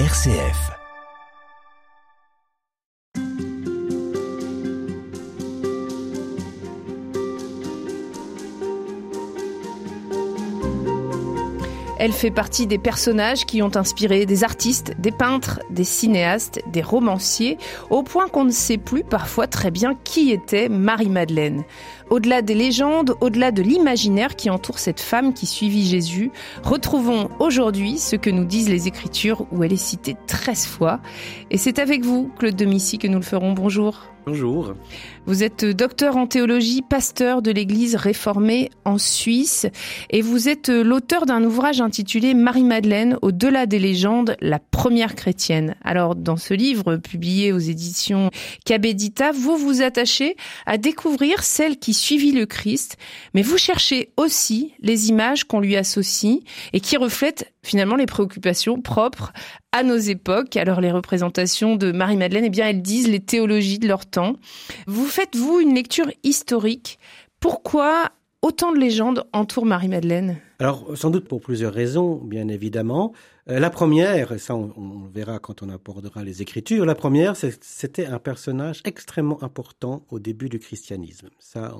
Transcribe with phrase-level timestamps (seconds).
[0.00, 0.72] RCF.
[11.96, 16.82] Elle fait partie des personnages qui ont inspiré des artistes, des peintres, des cinéastes, des
[16.82, 17.56] romanciers,
[17.88, 21.62] au point qu'on ne sait plus parfois très bien qui était Marie-Madeleine.
[22.10, 26.30] Au-delà des légendes, au-delà de l'imaginaire qui entoure cette femme qui suivit Jésus,
[26.62, 31.00] retrouvons aujourd'hui ce que nous disent les Écritures où elle est citée 13 fois.
[31.50, 33.52] Et c'est avec vous, Claude Domici, que nous le ferons.
[33.52, 34.14] Bonjour.
[34.26, 34.74] Bonjour.
[35.26, 39.66] Vous êtes docteur en théologie, pasteur de l'Église réformée en Suisse
[40.08, 45.76] et vous êtes l'auteur d'un ouvrage intitulé Marie-Madeleine, au-delà des légendes, la première chrétienne.
[45.82, 48.30] Alors, dans ce livre publié aux éditions
[48.64, 52.96] Cabedita, vous vous attachez à découvrir celle qui suivit le Christ,
[53.32, 56.40] mais vous cherchez aussi les images qu'on lui associe
[56.72, 59.32] et qui reflètent finalement les préoccupations propres
[59.72, 60.56] à nos époques.
[60.56, 64.34] Alors les représentations de Marie-Madeleine, eh bien elles disent les théologies de leur temps.
[64.86, 66.98] Vous faites vous une lecture historique?
[67.40, 68.10] Pourquoi
[68.42, 70.38] autant de légendes entourent Marie-Madeleine?
[70.64, 73.12] Alors sans doute pour plusieurs raisons, bien évidemment.
[73.50, 77.36] Euh, la première, et ça on, on, verra quand on abordera les Écritures, la première,
[77.36, 81.28] c'était un personnage extrêmement important au début du christianisme.
[81.38, 81.76] Ça,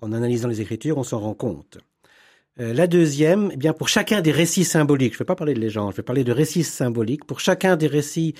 [0.00, 1.76] en, analysant les Écritures, on s'en rend compte.
[2.60, 5.52] Euh, la deuxième, eh bien pour chacun des récits symboliques, je ne vais pas parler
[5.52, 7.26] de légendes, je vais parler de récits symboliques.
[7.26, 8.32] Pour chacun des récits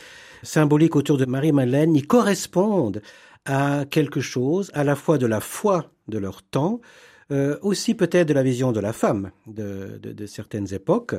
[0.42, 3.02] symboliques autour de Marie-Madeleine, ils correspondent
[3.44, 6.80] à quelque chose, à la fois de la foi de leur temps,
[7.30, 11.14] aussi peut-être de la vision de la femme de, de, de certaines époques.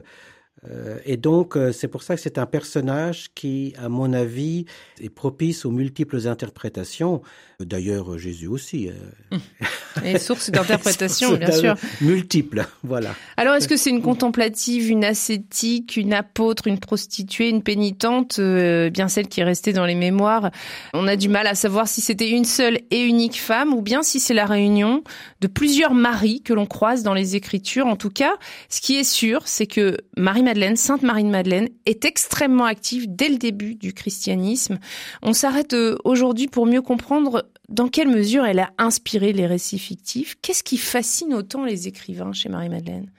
[0.69, 4.65] Euh, et donc, euh, c'est pour ça que c'est un personnage qui, à mon avis,
[5.01, 7.21] est propice aux multiples interprétations.
[7.59, 8.89] D'ailleurs, Jésus aussi.
[8.89, 9.37] Euh...
[10.05, 11.75] Et source d'interprétation, bien sûr.
[11.99, 13.15] Multiples, voilà.
[13.37, 18.89] Alors, est-ce que c'est une contemplative, une ascétique, une apôtre, une prostituée, une pénitente, euh,
[18.89, 20.51] bien celle qui est restée dans les mémoires?
[20.93, 24.03] On a du mal à savoir si c'était une seule et unique femme, ou bien
[24.03, 25.03] si c'est la réunion
[25.41, 27.87] de plusieurs maris que l'on croise dans les Écritures.
[27.87, 28.35] En tout cas,
[28.69, 30.43] ce qui est sûr, c'est que Marie
[30.75, 34.79] Sainte Marie de Madeleine, est extrêmement active dès le début du christianisme.
[35.21, 40.35] On s'arrête aujourd'hui pour mieux comprendre dans quelle mesure elle a inspiré les récits fictifs.
[40.41, 43.11] Qu'est-ce qui fascine autant les écrivains chez Marie-Madeleine?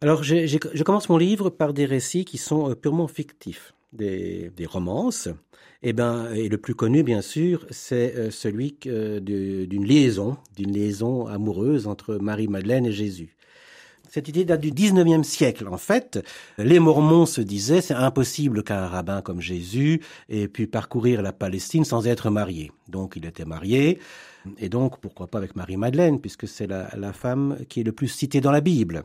[0.00, 5.28] Alors, je, commence mon livre par des récits qui sont purement fictifs, des, romances.
[5.82, 11.86] Et, ben, et le plus connu, bien sûr, c'est celui d'une liaison, d'une liaison amoureuse
[11.86, 13.36] entre Marie-Madeleine et Jésus.
[14.12, 15.68] Cette idée date du 19e siècle.
[15.68, 16.18] En fait,
[16.58, 21.84] les Mormons se disaient c'est impossible qu'un rabbin comme Jésus ait pu parcourir la Palestine
[21.84, 22.72] sans être marié.
[22.88, 24.00] Donc il était marié,
[24.58, 28.08] et donc pourquoi pas avec Marie-Madeleine, puisque c'est la, la, femme qui est le plus
[28.08, 29.04] citée dans la Bible.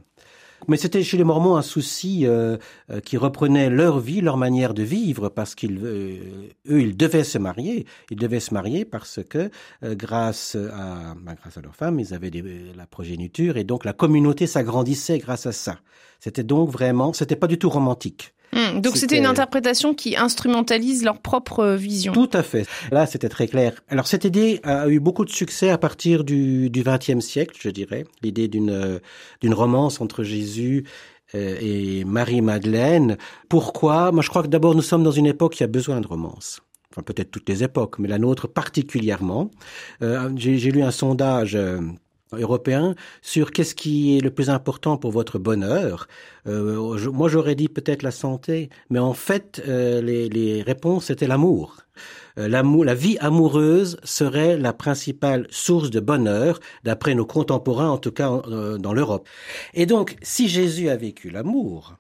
[0.67, 2.57] Mais c'était chez les Mormons un souci euh,
[2.89, 7.23] euh, qui reprenait leur vie, leur manière de vivre, parce qu'ils, euh, eux, ils devaient
[7.23, 7.85] se marier.
[8.09, 9.49] Ils devaient se marier parce que,
[9.83, 12.43] euh, grâce à, bah, grâce à leur femme, ils avaient des,
[12.75, 15.79] la progéniture et donc la communauté s'agrandissait grâce à ça.
[16.19, 18.33] C'était donc vraiment, c'était pas du tout romantique.
[18.55, 22.13] Mmh, donc c'était une interprétation qui instrumentalise leur propre vision.
[22.13, 22.65] Tout à fait.
[22.91, 23.73] Là, c'était très clair.
[23.89, 28.05] Alors cette idée a eu beaucoup de succès à partir du XXe siècle, je dirais.
[28.23, 28.99] L'idée d'une
[29.41, 30.85] d'une romance entre Jésus
[31.33, 33.17] et Marie-Madeleine.
[33.49, 34.11] Pourquoi?
[34.11, 36.61] Moi, je crois que d'abord, nous sommes dans une époque qui a besoin de romance.
[36.91, 39.51] Enfin, peut-être toutes les époques, mais la nôtre particulièrement.
[40.01, 41.57] Euh, J'ai lu un sondage
[42.37, 46.07] européen sur qu'est-ce qui est le plus important pour votre bonheur.
[46.47, 51.27] Euh, moi, j'aurais dit peut-être la santé, mais en fait, euh, les, les, réponses étaient
[51.27, 51.77] l'amour.
[52.37, 57.97] Euh, l'amour, la vie amoureuse serait la principale source de bonheur, d'après nos contemporains, en
[57.97, 58.41] tout cas
[58.77, 59.27] dans l'Europe.
[59.73, 61.95] Et donc, si Jésus a vécu l'amour,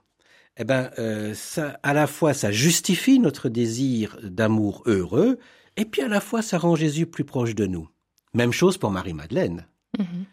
[0.57, 0.89] eh ben,
[1.33, 5.37] ça, à la fois, ça justifie notre désir d'amour heureux,
[5.77, 7.89] et puis à la fois, ça rend Jésus plus proche de nous.
[8.33, 9.65] Même chose pour Marie-Madeleine.
[9.97, 10.25] Mmh.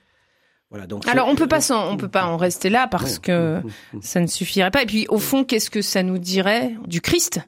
[0.71, 3.61] Voilà, donc Alors on peut pas on peut pas en rester là parce que
[4.01, 4.83] ça ne suffirait pas.
[4.83, 7.41] Et puis au fond, qu'est-ce que ça nous dirait du Christ?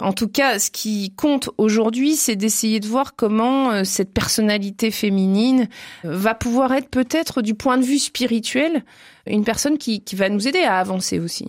[0.00, 4.90] En tout cas, ce qui compte aujourd'hui, c'est d'essayer de voir comment euh, cette personnalité
[4.90, 5.68] féminine
[6.04, 8.84] euh, va pouvoir être peut-être du point de vue spirituel
[9.26, 11.48] une personne qui, qui va nous aider à avancer aussi.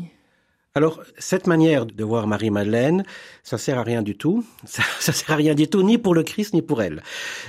[0.74, 3.04] Alors, cette manière de voir Marie-Madeleine,
[3.44, 4.46] ça sert à rien du tout.
[4.66, 7.04] Ça, ça sert à rien du tout, ni pour le Christ, ni pour elle.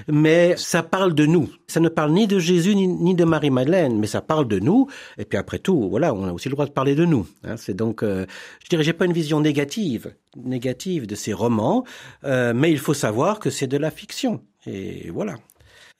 [0.08, 1.48] Mais ça parle de nous.
[1.68, 4.88] Ça ne parle ni de Jésus, ni, ni de Marie-Madeleine, mais ça parle de nous.
[5.18, 7.28] Et puis après tout, voilà, on a aussi le droit de parler de nous.
[7.44, 8.26] Hein, c'est donc, euh,
[8.64, 11.84] je dirais, j'ai pas une vision négative, négative de ces romans,
[12.24, 14.40] euh, mais il faut savoir que c'est de la fiction.
[14.66, 15.36] Et voilà.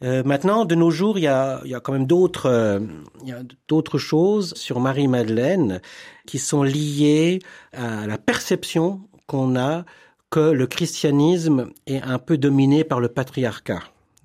[0.02, 2.80] Euh, maintenant, de nos jours, il y a, il y a quand même d'autres, euh,
[3.68, 5.80] d'autres choses sur Marie-Madeleine
[6.26, 7.40] qui sont liées
[7.72, 9.84] à la perception qu'on a
[10.30, 13.82] que le christianisme est un peu dominé par le patriarcat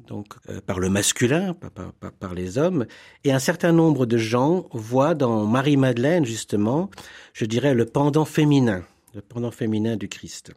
[0.07, 2.85] donc euh, par le masculin, par, par, les hommes,
[3.23, 6.89] et un certain nombre de gens voient dans Marie-Madeleine, justement,
[7.33, 8.83] je dirais, le pendant féminin,
[9.13, 10.53] le pendant féminin du Christ.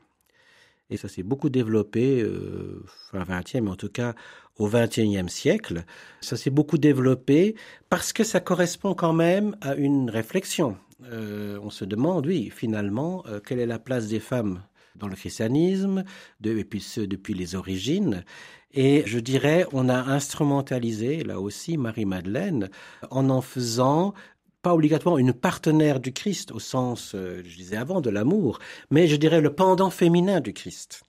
[0.90, 4.14] Et ça s'est beaucoup développé, euh, fin 20e, mais en tout cas
[4.58, 5.84] au 21e siècle.
[6.20, 7.54] Ça s'est beaucoup développé
[7.88, 10.76] parce que ça correspond quand même à une réflexion.
[11.04, 14.62] Euh, on se demande, oui, finalement, euh, quelle est la place des femmes
[14.96, 16.04] dans le christianisme,
[16.44, 18.24] et puis ce, depuis les origines.
[18.72, 22.68] Et je dirais, on a instrumentalisé, là aussi, Marie-Madeleine,
[23.10, 24.14] en en faisant
[24.62, 28.58] pas obligatoirement une partenaire du Christ au sens, euh, je disais avant, de l'amour,
[28.90, 31.02] mais je dirais le pendant féminin du Christ,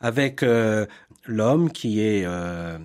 [0.00, 0.86] avec euh,
[1.26, 2.78] l'homme qui est euh,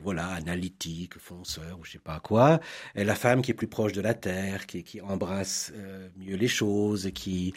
[0.00, 2.60] voilà analytique, fonceur ou je sais pas quoi,
[2.94, 5.72] et la femme qui est plus proche de la terre, qui, qui embrasse
[6.16, 7.54] mieux les choses, qui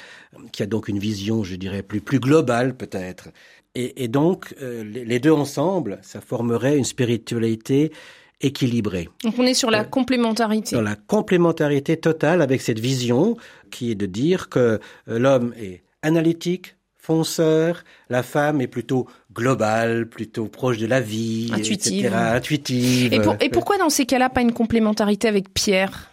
[0.51, 3.29] qui a donc une vision, je dirais, plus plus globale peut-être.
[3.75, 7.91] Et, et, donc les deux ensemble, ça formerait une spiritualité
[8.41, 9.09] équilibré.
[9.23, 10.69] Donc on est sur la euh, complémentarité.
[10.69, 13.37] Sur la complémentarité totale avec cette vision
[13.71, 20.07] qui est de dire que euh, l'homme est analytique, fonceur, la femme est plutôt globale,
[20.07, 22.05] plutôt proche de la vie, intuitive.
[22.05, 23.13] Etc., intuitive.
[23.13, 26.11] Et, et pourquoi dans ces cas-là pas une complémentarité avec Pierre?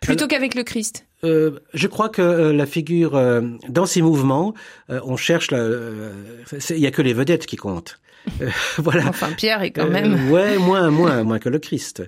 [0.00, 1.07] Plutôt qu'avec le Christ?
[1.24, 4.54] Euh, je crois que euh, la figure euh, dans ces mouvements,
[4.88, 5.48] on cherche.
[5.52, 8.00] Il y a que les vedettes qui comptent.
[8.78, 9.06] voilà.
[9.06, 10.30] Enfin, Pierre est quand même.
[10.30, 12.02] ouais, moins, moins, moins que le Christ.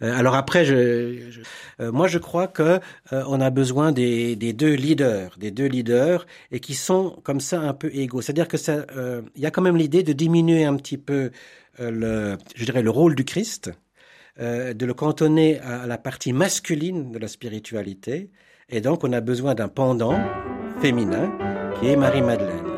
[0.00, 1.40] alors après, je,
[1.80, 2.80] moi, je crois que
[3.10, 7.60] on a besoin des, des, deux leaders, des deux leaders, et qui sont comme ça
[7.60, 8.20] un peu égaux.
[8.20, 8.86] C'est-à-dire que ça,
[9.34, 11.30] il y a quand même l'idée de diminuer un petit peu
[11.78, 13.70] le, je dirais, le rôle du Christ.
[14.38, 18.30] de le cantonner à la partie masculine de la spiritualité
[18.72, 20.18] et donc, on a besoin d'un pendant
[20.80, 21.30] féminin
[21.78, 22.71] qui est Marie-Madeleine.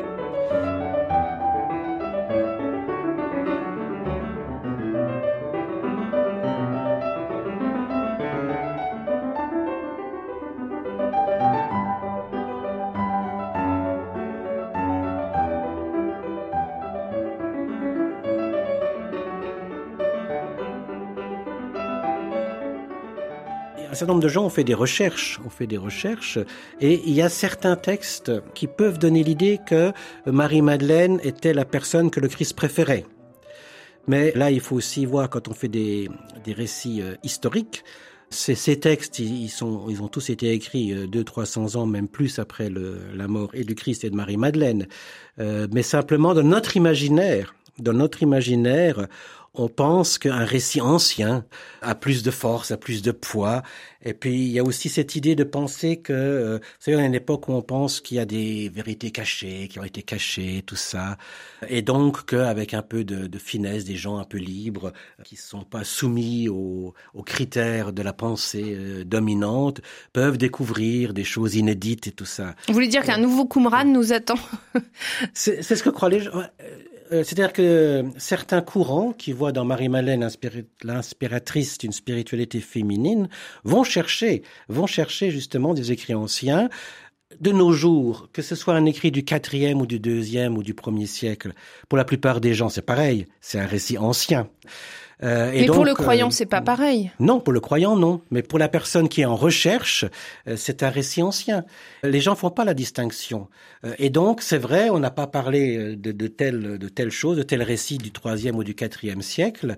[23.95, 26.37] Un certain nombre de gens ont fait des recherches, ont fait des recherches,
[26.81, 29.93] et il y a certains textes qui peuvent donner l'idée que
[30.25, 33.05] Marie-Madeleine était la personne que le Christ préférait.
[34.07, 36.09] Mais là, il faut aussi voir quand on fait des,
[36.43, 37.85] des récits euh, historiques,
[38.31, 42.69] ces, textes, ils, ont tous été écrits euh, deux, trois cents ans, même plus après
[42.69, 44.87] la mort et du Christ et de Marie-Madeleine.
[45.39, 49.07] Euh, mais simplement, dans notre imaginaire, dans notre imaginaire,
[49.57, 51.45] on pense qu'un récit ancien
[51.81, 53.63] a plus de force, a plus de poids.
[54.03, 57.47] Et puis, il y a aussi cette idée de penser que, euh, c'est une époque
[57.47, 61.17] où on pense qu'il y a des vérités cachées, qui ont été cachées, tout ça.
[61.67, 64.93] Et donc, qu'avec un peu de, finesse, des gens un peu libres,
[65.23, 66.93] qui ne sont pas soumis aux,
[67.25, 69.81] critères de la pensée euh, dominante,
[70.13, 72.55] peuvent découvrir des choses inédites et tout ça.
[72.67, 74.37] Vous voulez dire qu'un nouveau Qumran nous attend
[75.33, 76.43] C'est ce que croient les gens.
[77.11, 80.27] Euh, c'est-à-dire que certains courants qui voient dans Marie-Madeleine
[80.83, 83.29] l'inspiratrice d'une spiritualité féminine
[83.63, 86.69] vont chercher, vont chercher justement des écrits anciens
[87.39, 90.73] de nos jours, que ce soit un écrit du quatrième ou du deuxième ou du
[90.73, 91.53] premier siècle,
[91.89, 94.47] pour la plupart des gens, c'est pareil, c'est un récit ancien.
[95.23, 97.11] Euh, mais pour le croyant, euh, c'est pas pareil.
[97.19, 98.21] Non, pour le croyant, non.
[98.31, 100.05] Mais pour la personne qui est en recherche,
[100.47, 101.63] euh, c'est un récit ancien.
[102.03, 103.47] Les gens font pas la distinction.
[103.97, 107.43] et donc, c'est vrai, on n'a pas parlé de, de telle de telle chose, de
[107.43, 109.77] tel récit du troisième ou du quatrième siècle.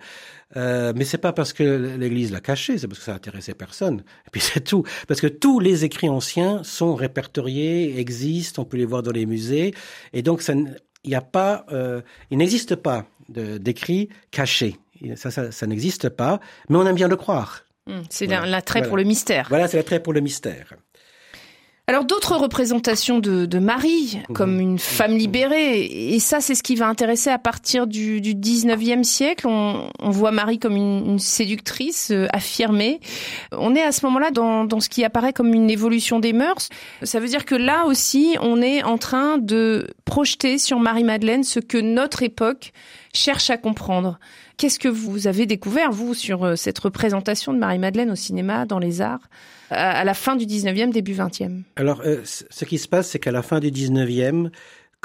[0.56, 4.04] Euh, mais c'est pas parce que l'Église l'a caché, c'est parce que ça intéressait personne.
[4.28, 8.78] Et puis c'est tout, parce que tous les écrits anciens sont répertoriés, existent, on peut
[8.78, 9.74] les voir dans les musées,
[10.14, 12.02] et donc ça, il n'y a pas, euh,
[12.32, 14.78] il n'existe pas d'écrits cachés.
[15.16, 16.40] Ça, ça, ça n'existe pas,
[16.70, 17.64] mais on aime bien le croire.
[17.88, 19.48] Hum, c'est l'attrait pour le mystère.
[19.50, 20.74] Voilà, c'est l'attrait pour le mystère.
[21.90, 24.36] Alors d'autres représentations de, Marie mhm.
[24.36, 28.36] comme une femme libérée, et ça c'est ce qui va intéresser à partir du, du
[28.36, 29.48] 19e siècle.
[29.48, 33.00] On, voit Marie comme une, séductrice euh, affirmée.
[33.54, 36.68] On est à ce moment-là dans, dans ce qui apparaît comme une évolution des mœurs.
[37.04, 41.62] Ça veut dire que là aussi on est en train de projeter sur Marie-Madeleine ce
[41.62, 42.74] que notre époque
[43.18, 44.20] cherche à comprendre.
[44.58, 48.80] Qu'est-ce que vous avez découvert, vous, sur euh, cette représentation de Marie-Madeleine au cinéma, dans
[48.80, 49.30] les arts,
[49.70, 53.32] à la fin du 19e, début 20e Alors, euh, ce qui se passe, c'est qu'à
[53.32, 54.50] la fin du 19e,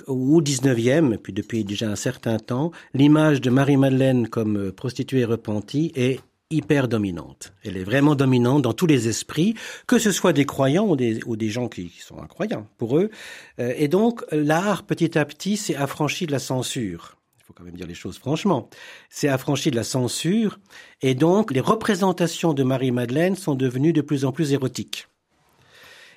[0.06, 5.24] ou 19e, et puis depuis déjà un certain temps, l'image de Marie-Madeleine comme euh, prostituée
[5.24, 7.52] repentie est hyper dominante.
[7.64, 9.54] Elle est vraiment dominante dans tous les esprits,
[9.86, 13.08] que ce soit des croyants ou des, ou des gens qui, sont incroyants pour eux.
[13.56, 17.16] Et donc, l'art, petit à petit, s'est affranchi de la censure.
[17.52, 18.70] Faut quand même dire les choses franchement.
[19.10, 20.58] C'est affranchi de la censure.
[21.02, 25.06] Et donc, les représentations de Marie-Madeleine sont devenues de plus en plus érotiques.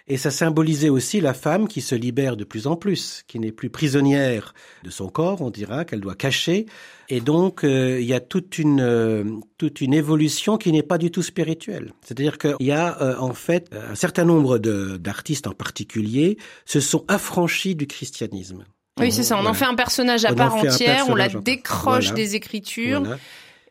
[0.07, 3.51] Et ça symbolisait aussi la femme qui se libère de plus en plus, qui n'est
[3.51, 6.67] plus prisonnière de son corps, on dira, qu'elle doit cacher.
[7.09, 9.25] Et donc, euh, il y a toute une, euh,
[9.57, 11.91] toute une évolution qui n'est pas du tout spirituelle.
[12.01, 17.03] C'est-à-dire qu'il y a, euh, en fait, un certain nombre d'artistes en particulier se sont
[17.09, 18.63] affranchis du christianisme.
[18.99, 19.37] Oui, c'est ça.
[19.41, 23.03] On en fait un personnage à part entière, on la décroche des écritures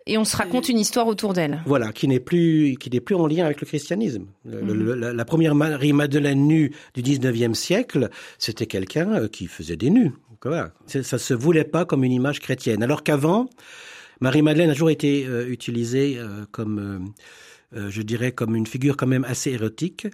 [0.06, 1.62] et on se raconte une histoire autour d'elle.
[1.64, 4.26] Voilà, qui n'est plus qui n'est plus en lien avec le christianisme.
[4.44, 4.92] Mhm.
[4.94, 10.12] la, première Marie Madeleine nue du 19e siècle, c'était quelqu'un euh, qui faisait des nus.
[10.44, 10.72] Voilà.
[10.86, 12.82] Ça se voulait pas comme une image chrétienne.
[12.82, 13.48] Alors qu'avant,
[14.20, 16.98] Marie Madeleine a toujours été euh, utilisée euh, comme euh,
[17.74, 20.06] je dirais comme une figure quand même assez érotique,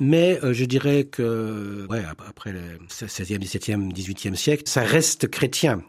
[0.00, 5.82] mais euh, je dirais que ouais, après le 16e, 17e, 18e siècle, ça reste chrétien.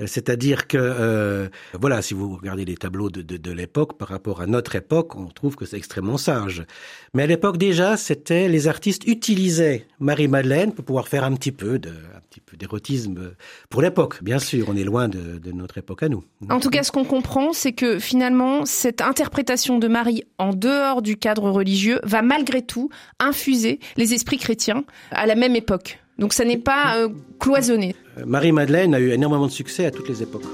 [0.00, 4.40] Euh, c'est-à-dire que, voilà, si vous regardez les tableaux de, de, de l'époque par rapport
[4.40, 6.64] à notre époque, on trouve que c'est extrêmement sage.
[7.12, 11.78] Mais à l'époque déjà, c'était les artistes utilisaient Marie-Madeleine pour pouvoir faire un petit peu
[11.78, 13.34] de, un petit peu d'érotisme
[13.70, 14.22] pour l'époque.
[14.22, 16.24] Bien sûr, on est loin de, de notre époque à nous.
[16.50, 21.02] En tout cas, ce qu'on comprend, c'est que finalement, cette interprétation de Marie en dehors
[21.02, 25.98] du cadre religieux, va malgré tout infuser les esprits chrétiens à la même époque.
[26.18, 27.08] Donc ça n'est pas euh,
[27.40, 27.94] cloisonné.
[28.18, 30.44] Euh, Marie-Madeleine a eu énormément de succès à toutes les époques.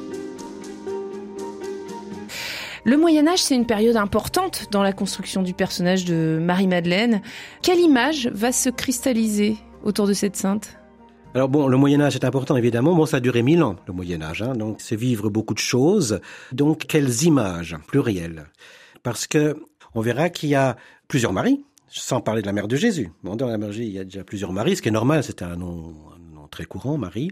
[2.85, 7.21] Le Moyen Âge, c'est une période importante dans la construction du personnage de Marie-Madeleine.
[7.63, 10.77] Quelle image va se cristalliser autour de cette sainte?
[11.35, 12.95] Alors bon, le Moyen Âge est important évidemment.
[12.95, 14.43] Bon, ça a duré mille ans, le Moyen Âge.
[14.43, 16.21] Hein, donc c'est vivre beaucoup de choses.
[16.53, 18.47] Donc quelles images plurielles?
[19.03, 19.57] Parce que
[19.95, 20.77] on verra qu'il y a
[21.07, 23.11] plusieurs maris, sans parler de la mère de Jésus.
[23.23, 24.93] Bon, dans la mère de Jésus, il y a déjà plusieurs maris, ce qui est
[24.93, 25.95] normal, c'est un nom,
[26.51, 27.31] très courant, Marie.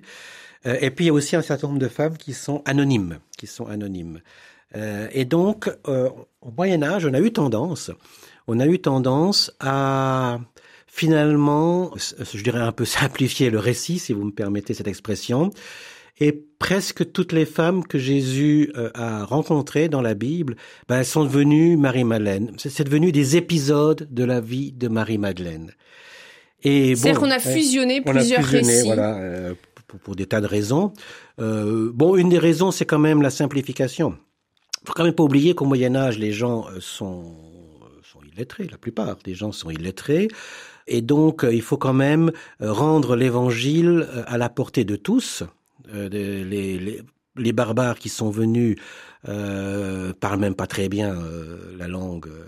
[0.66, 3.18] Euh, et puis il y a aussi un certain nombre de femmes qui sont anonymes,
[3.36, 4.20] qui sont anonymes.
[4.76, 6.10] Euh, et donc, euh,
[6.40, 7.90] au Moyen Âge, on a eu tendance,
[8.46, 10.38] on a eu tendance à
[10.86, 15.50] finalement, je dirais un peu simplifier le récit, si vous me permettez cette expression,
[16.20, 20.56] et presque toutes les femmes que Jésus euh, a rencontrées dans la Bible,
[20.88, 22.52] ben, elles sont devenues Marie-Madeleine.
[22.56, 25.72] C'est devenu des épisodes de la vie de Marie-Madeleine.
[26.62, 28.86] Et bon, C'est-à-dire qu'on a fusionné plusieurs récits.
[28.86, 29.54] Voilà, euh,
[29.86, 30.92] pour, pour, des tas de raisons.
[31.40, 34.18] Euh, bon, une des raisons, c'est quand même la simplification.
[34.84, 37.36] Faut quand même pas oublier qu'au Moyen Âge, les gens euh, sont,
[38.02, 38.66] sont illettrés.
[38.70, 40.28] La plupart des gens sont illettrés.
[40.88, 45.44] Et donc, il faut quand même rendre l'Évangile à la portée de tous.
[45.94, 46.08] Euh,
[47.36, 48.76] les, barbares qui sont venus
[49.28, 52.28] euh, parlent même pas très bien euh, la langue.
[52.28, 52.44] Euh,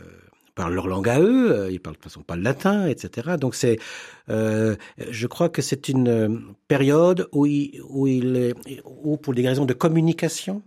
[0.56, 3.36] parlent leur langue à eux, ils parlent de toute façon pas le latin, etc.
[3.40, 3.78] Donc c'est,
[4.28, 7.46] je crois que c'est une période où
[9.22, 10.62] pour des raisons de communication,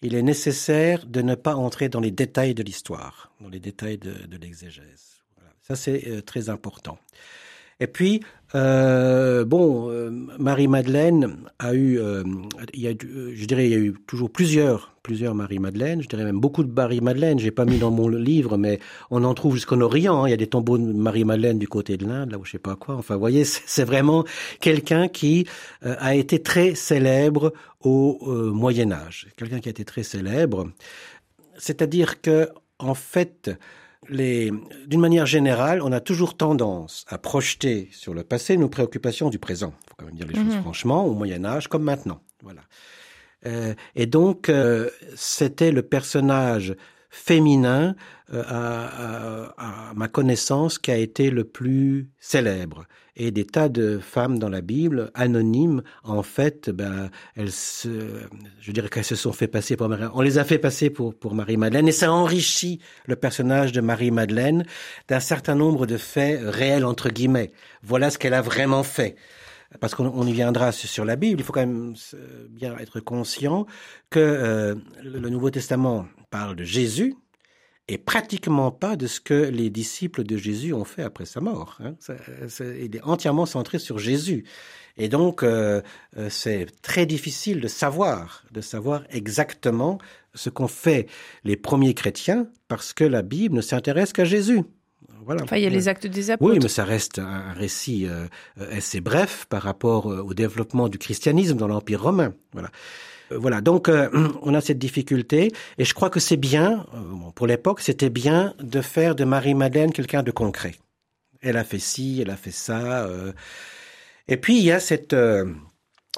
[0.00, 3.98] il est nécessaire de ne pas entrer dans les détails de l'histoire, dans les détails
[3.98, 5.24] de, l'exégèse.
[5.62, 6.98] Ça c'est très important.
[7.82, 8.22] Et puis,
[8.54, 10.08] euh, bon, euh,
[10.38, 12.22] Marie-Madeleine a eu, euh,
[12.74, 16.00] il y a, je dirais, il y a eu toujours plusieurs, plusieurs Marie-Madeleine.
[16.00, 17.40] Je dirais même beaucoup de Marie-Madeleine.
[17.40, 18.78] J'ai pas mis dans mon livre, mais
[19.10, 20.22] on en trouve jusqu'en Orient.
[20.22, 20.28] Hein.
[20.28, 22.60] Il y a des tombeaux de Marie-Madeleine du côté de l'Inde, là où je sais
[22.60, 22.94] pas quoi.
[22.94, 24.24] Enfin, vous voyez, c'est vraiment
[24.60, 25.44] quelqu'un qui
[25.82, 28.20] a été très célèbre au
[28.52, 29.26] Moyen Âge.
[29.36, 30.68] Quelqu'un qui a été très célèbre.
[31.58, 32.48] C'est-à-dire que,
[32.78, 33.50] en fait,
[34.10, 39.38] d'une manière générale, on a toujours tendance à projeter sur le passé nos préoccupations du
[39.38, 39.72] présent.
[39.84, 40.62] Il faut quand même dire les choses mhm.
[40.62, 42.20] franchement, au Moyen Âge comme maintenant.
[42.42, 42.62] Voilà.
[43.46, 46.74] Euh, et donc, euh, c'était le personnage
[47.12, 47.94] féminin,
[48.32, 52.86] euh, à, à, ma connaissance, qui a été le plus célèbre.
[53.14, 58.22] Et des tas de femmes dans la Bible, anonymes, en fait, ben, elles se,
[58.58, 61.14] je dirais qu'elles se sont fait passer pour Marie, on les a fait passer pour,
[61.14, 64.64] pour Marie-Madeleine, et ça enrichit le personnage de Marie-Madeleine
[65.08, 67.52] d'un certain nombre de faits réels, entre guillemets.
[67.82, 69.16] Voilà ce qu'elle a vraiment fait
[69.80, 71.94] parce qu'on y viendra sur la Bible, il faut quand même
[72.50, 73.66] bien être conscient
[74.10, 77.14] que euh, le Nouveau Testament parle de Jésus
[77.88, 81.78] et pratiquement pas de ce que les disciples de Jésus ont fait après sa mort.
[81.80, 81.94] Hein.
[82.60, 84.44] il est entièrement centré sur Jésus.
[84.96, 85.80] Et donc, euh,
[86.16, 89.98] euh, c'est très difficile de savoir, de savoir exactement
[90.34, 91.06] ce qu'ont fait
[91.44, 94.62] les premiers chrétiens, parce que la Bible ne s'intéresse qu'à Jésus.
[95.24, 95.42] Voilà.
[95.42, 96.52] Enfin, il y a les actes des apôtres.
[96.52, 98.26] Oui, mais ça reste un récit euh,
[98.70, 102.34] assez bref par rapport au développement du christianisme dans l'Empire romain.
[102.52, 102.70] Voilà.
[103.30, 103.90] voilà, donc
[104.42, 106.86] on a cette difficulté, et je crois que c'est bien,
[107.34, 110.74] pour l'époque, c'était bien de faire de Marie-Madeleine quelqu'un de concret.
[111.40, 113.08] Elle a fait ci, elle a fait ça.
[114.28, 115.16] Et puis il y a cette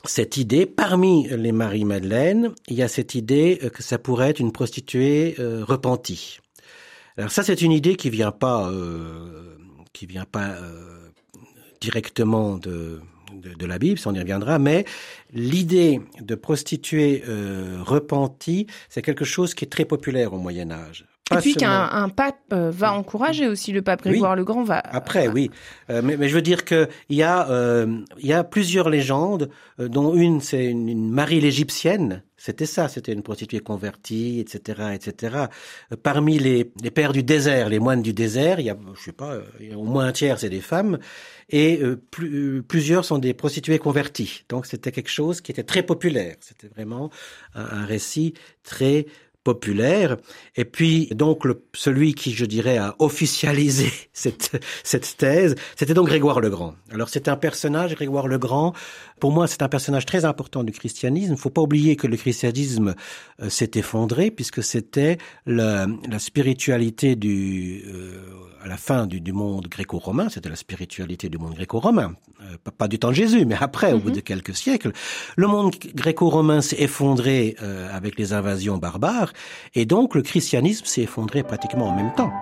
[0.04, 4.52] cette idée, parmi les Marie-Madeleine, il y a cette idée que ça pourrait être une
[4.52, 6.40] prostituée repentie.
[7.16, 9.56] Alors ça, c'est une idée qui vient pas, euh,
[9.92, 11.11] qui vient pas euh,
[11.80, 13.00] directement de,
[13.33, 14.85] de, la Bible, ça on y reviendra, mais
[15.33, 21.06] l'idée de prostituée euh, repentie, c'est quelque chose qui est très populaire au Moyen Âge.
[21.33, 24.83] Et puis qu'un pape euh, va encourager aussi le pape Grégoire le Grand va.
[24.85, 25.50] Après, oui,
[25.88, 28.90] euh, mais, mais, je veux dire que il y a euh, il y a plusieurs
[28.90, 32.23] légendes, dont une c'est une, Marie l'égyptienne.
[32.44, 35.46] C'était ça, c'était une prostituée convertie, etc., etc.
[36.02, 39.12] Parmi les, les pères du désert, les moines du désert, il y a, je sais
[39.12, 40.98] pas, a au moins un tiers c'est des femmes,
[41.48, 44.44] et plus, plusieurs sont des prostituées converties.
[44.50, 46.36] Donc c'était quelque chose qui était très populaire.
[46.40, 47.08] C'était vraiment
[47.54, 49.06] un récit très
[49.44, 50.16] populaire.
[50.56, 56.08] Et puis, donc, le, celui qui, je dirais, a officialisé cette, cette thèse, c'était donc
[56.08, 56.74] Grégoire le Grand.
[56.90, 58.74] Alors, c'est un personnage, Grégoire le Grand,
[59.20, 61.28] pour moi, c'est un personnage très important du christianisme.
[61.28, 62.94] Il ne faut pas oublier que le christianisme
[63.40, 68.18] euh, s'est effondré, puisque c'était la, la, spiritualité du, euh,
[68.62, 72.14] à la fin du, du monde gréco-romain, c'était la spiritualité du monde gréco-romain.
[72.42, 74.16] Euh, pas, du temps de Jésus, mais après, au bout mhm.
[74.16, 74.92] de quelques siècles.
[75.36, 77.56] Le monde gréco-romain s'est effondré
[77.92, 79.32] avec les invasions barbares,
[79.75, 82.33] et donc le christianisme s'est effondré pratiquement en même temps.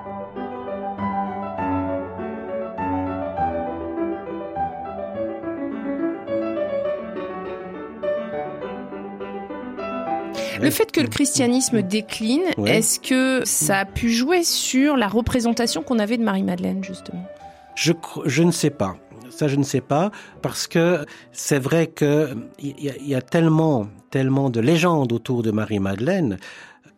[10.62, 15.82] Le fait que le christianisme décline, est-ce que ça a pu jouer sur la représentation
[15.82, 17.26] qu'on avait de Marie-Madeleine, justement?
[17.74, 17.92] Je,
[18.26, 18.96] je ne sais pas.
[19.28, 24.50] Ça, je ne sais pas, parce que c'est vrai qu'il y, y, a tellement, tellement
[24.50, 26.36] de légendes autour de Marie-Madeleine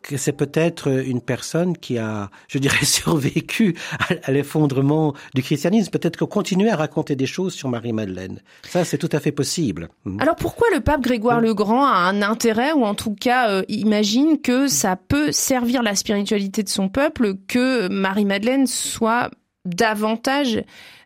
[0.05, 3.75] que c'est peut-être une personne qui a, je dirais, survécu
[4.23, 5.91] à, l'effondrement du christianisme.
[5.91, 8.41] Peut-être qu'on continue à raconter des choses sur Marie-Madeleine.
[8.63, 9.89] Ça, c'est tout à fait possible.
[10.05, 10.21] Mhm.
[10.21, 13.63] Alors pourquoi le pape Grégoire le Grand a un intérêt, ou en tout cas euh,
[13.69, 19.31] imagine que ça peut servir la spiritualité de son peuple, que Marie-Madeleine soit
[19.65, 20.63] davantage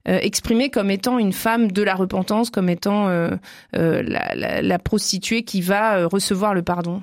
[0.09, 3.31] euh, exprimée comme étant une femme de la repentance, comme étant euh,
[3.73, 7.03] la, la, la prostituée qui va recevoir le pardon?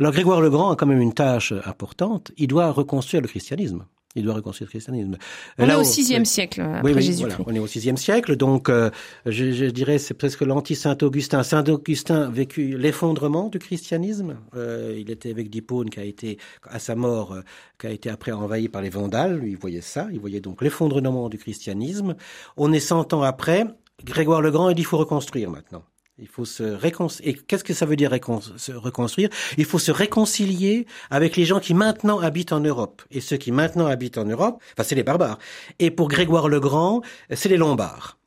[0.00, 2.32] Alors Grégoire le Grand a quand même une tâche importante.
[2.38, 3.84] Il doit reconstruire le christianisme.
[4.16, 5.16] Il doit reconstruire le christianisme.
[5.58, 7.36] On est au VIe siècle après oui, Jésus-Christ.
[7.36, 8.90] Voilà, on est au VIe siècle, donc euh,
[9.26, 11.42] je, je, dirais c'est presque l'anti-Saint Augustin.
[11.44, 14.38] Saint Augustin a vécu l'effondrement du christianisme.
[14.56, 17.42] Euh, il était avec d'Hippone qui a été à sa mort, euh,
[17.78, 19.42] qui a été après envahi par les Vandales.
[19.44, 20.08] Il voyait ça.
[20.12, 22.16] Il voyait donc l'effondrement du christianisme.
[22.56, 23.66] On est cent ans après.
[24.02, 25.84] Grégoire le Grand, il dit il faut reconstruire maintenant.
[26.20, 27.30] Il faut se réconcilier.
[27.30, 29.30] Et qu'est-ce que ça veut dire reconstruire?
[29.56, 33.02] Il faut se réconcilier avec les gens qui maintenant habitent en Europe.
[33.10, 35.38] Et ceux qui maintenant habitent en Europe, enfin, c'est les barbares.
[35.78, 37.00] Et pour Grégoire le Grand,
[37.32, 38.18] c'est les Lombards.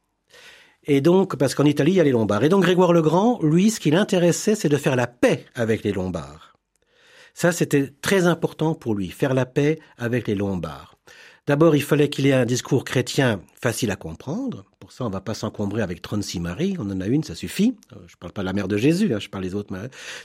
[0.86, 2.44] Et donc, parce qu'en Italie, il y a les Lombards.
[2.44, 5.84] Et donc, Grégoire le Grand, lui, ce qui l'intéressait, c'est de faire la paix avec
[5.84, 6.56] les Lombards.
[7.36, 10.96] Ça, c'était très important pour lui, faire la paix avec les Lombards.
[11.46, 14.64] D'abord, il fallait qu'il ait un discours chrétien facile à comprendre.
[14.80, 16.78] Pour ça, on ne va pas s'encombrer avec 36 Marie.
[16.80, 17.76] On en a une, ça suffit.
[17.92, 19.76] Euh, je ne parle pas de la mère de Jésus, hein, je parle des autres.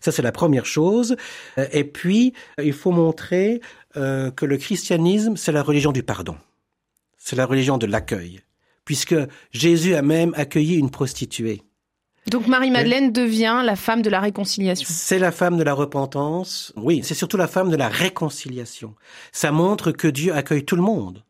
[0.00, 1.16] Ça, c'est la première chose.
[1.58, 3.60] Euh, et puis, il faut montrer
[3.96, 6.36] euh, que le christianisme, c'est la religion du pardon.
[7.16, 8.40] C'est la religion de l'accueil.
[8.84, 9.16] Puisque
[9.50, 11.62] Jésus a même accueilli une prostituée.
[12.30, 14.86] Donc Marie-Madeleine devient la femme de la réconciliation.
[14.90, 16.72] C'est la femme de la repentance.
[16.76, 18.94] Oui, c'est surtout la femme de la réconciliation.
[19.32, 21.24] Ça montre que Dieu accueille tout le monde.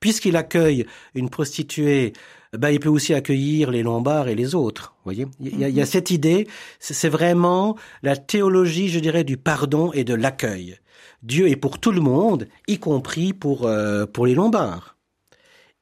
[0.00, 2.12] Puisqu'il accueille une prostituée,
[2.52, 4.94] ben, il peut aussi accueillir les Lombards et les autres.
[5.04, 6.46] Voyez, il y, a, il y a cette idée.
[6.78, 10.78] C'est vraiment la théologie, je dirais, du pardon et de l'accueil.
[11.22, 14.93] Dieu est pour tout le monde, y compris pour euh, pour les Lombards.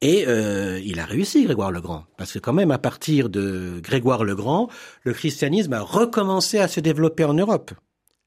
[0.03, 3.79] Et euh, il a réussi, Grégoire le Grand, parce que quand même, à partir de
[3.81, 4.69] Grégoire le Grand,
[5.03, 7.71] le christianisme a recommencé à se développer en Europe.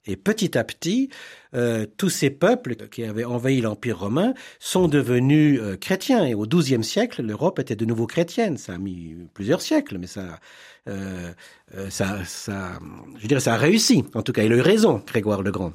[0.07, 1.11] Et petit à petit,
[1.55, 6.25] euh, tous ces peuples qui avaient envahi l'Empire romain sont devenus euh, chrétiens.
[6.25, 8.57] Et au XIIe siècle, l'Europe était de nouveau chrétienne.
[8.57, 10.41] Ça a mis plusieurs siècles, mais ça,
[10.89, 11.31] euh,
[11.77, 12.79] euh ça, ça,
[13.19, 14.03] je dirais, ça a réussi.
[14.15, 15.75] En tout cas, il a eu raison, Grégoire le Grand.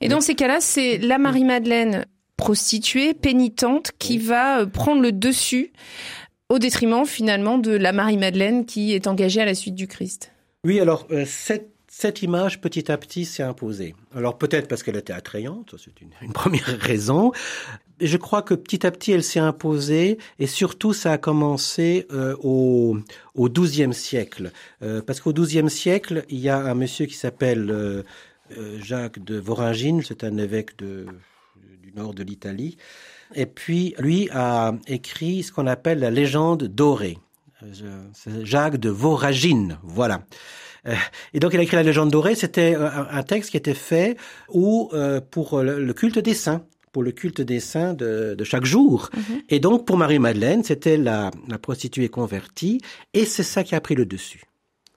[0.00, 2.06] Et dans ces cas-là, c'est la Marie-Madeleine
[2.36, 5.72] prostituée pénitente qui va euh, prendre le dessus
[6.52, 10.32] au détriment finalement de la Marie-Madeleine qui est engagée à la suite du Christ.
[10.64, 13.94] Oui, alors euh, cette, cette image petit à petit s'est imposée.
[14.14, 17.32] Alors peut-être parce qu'elle était attrayante, c'est une, une, première raison.
[18.02, 22.36] Je crois que petit à petit elle s'est imposée et surtout ça a commencé euh,
[22.42, 22.98] au,
[23.34, 24.52] au XIIe siècle.
[24.82, 28.04] Euh, parce qu'au XIIe siècle, il y a un monsieur qui s'appelle
[28.78, 31.06] Jacques de Voragine, c'est un évêque de,
[31.92, 32.76] du nord de l'Italie.
[33.34, 37.18] Et puis, lui a écrit ce qu'on appelle la légende dorée.
[38.42, 40.24] Jacques de Voragine, voilà.
[41.32, 44.16] Et donc il a écrit la légende dorée, c'était un texte qui était fait
[44.48, 44.90] où,
[45.30, 49.08] pour le culte des saints pour le culte des saints de, de chaque jour.
[49.14, 49.42] Mhm.
[49.48, 52.80] Et donc, pour Marie-Madeleine, c'était la, la prostituée convertie,
[53.14, 54.42] et c'est ça qui a pris le dessus.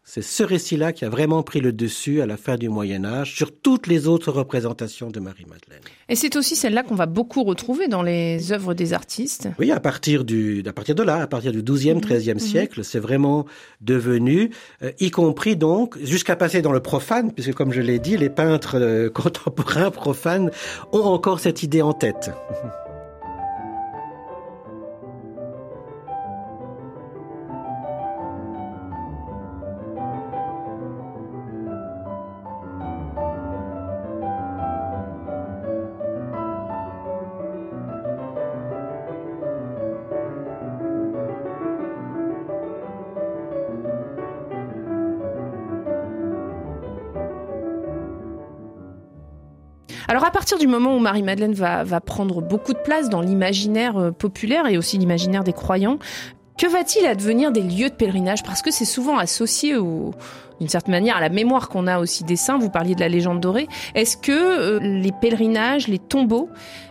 [0.07, 3.33] C'est ce récit-là qui a vraiment pris le dessus à la fin du Moyen Âge
[3.33, 5.81] sur toutes les autres représentations de Marie-Madeleine.
[6.09, 9.49] Et c'est aussi celle-là qu'on va beaucoup retrouver dans les œuvres des artistes.
[9.57, 12.39] Oui, à partir du, à partir de là, à partir du 12e, 13e mhm.
[12.39, 13.47] siècle, c'est vraiment
[13.81, 14.51] devenu,
[14.83, 18.29] euh, y compris donc, jusqu'à passer dans le profane, puisque comme je l'ai dit, les
[18.29, 20.51] peintres euh, contemporains profanes
[20.93, 22.29] ont encore cette idée en tête.
[50.45, 54.77] partir du moment où Marie-Madeleine va, prendre beaucoup de place dans l'imaginaire euh, populaire et
[54.77, 55.97] aussi l'imaginaire des croyants,
[56.59, 58.43] que va-t-il advenir des lieux de pèlerinage?
[58.43, 62.35] Parce que c'est souvent associé d'une certaine manière à la mémoire qu'on a aussi des
[62.35, 62.59] saints.
[62.59, 63.67] Vous parliez de la légende dorée.
[63.95, 66.47] Est-ce que euh, les pèlerinages, les tombeaux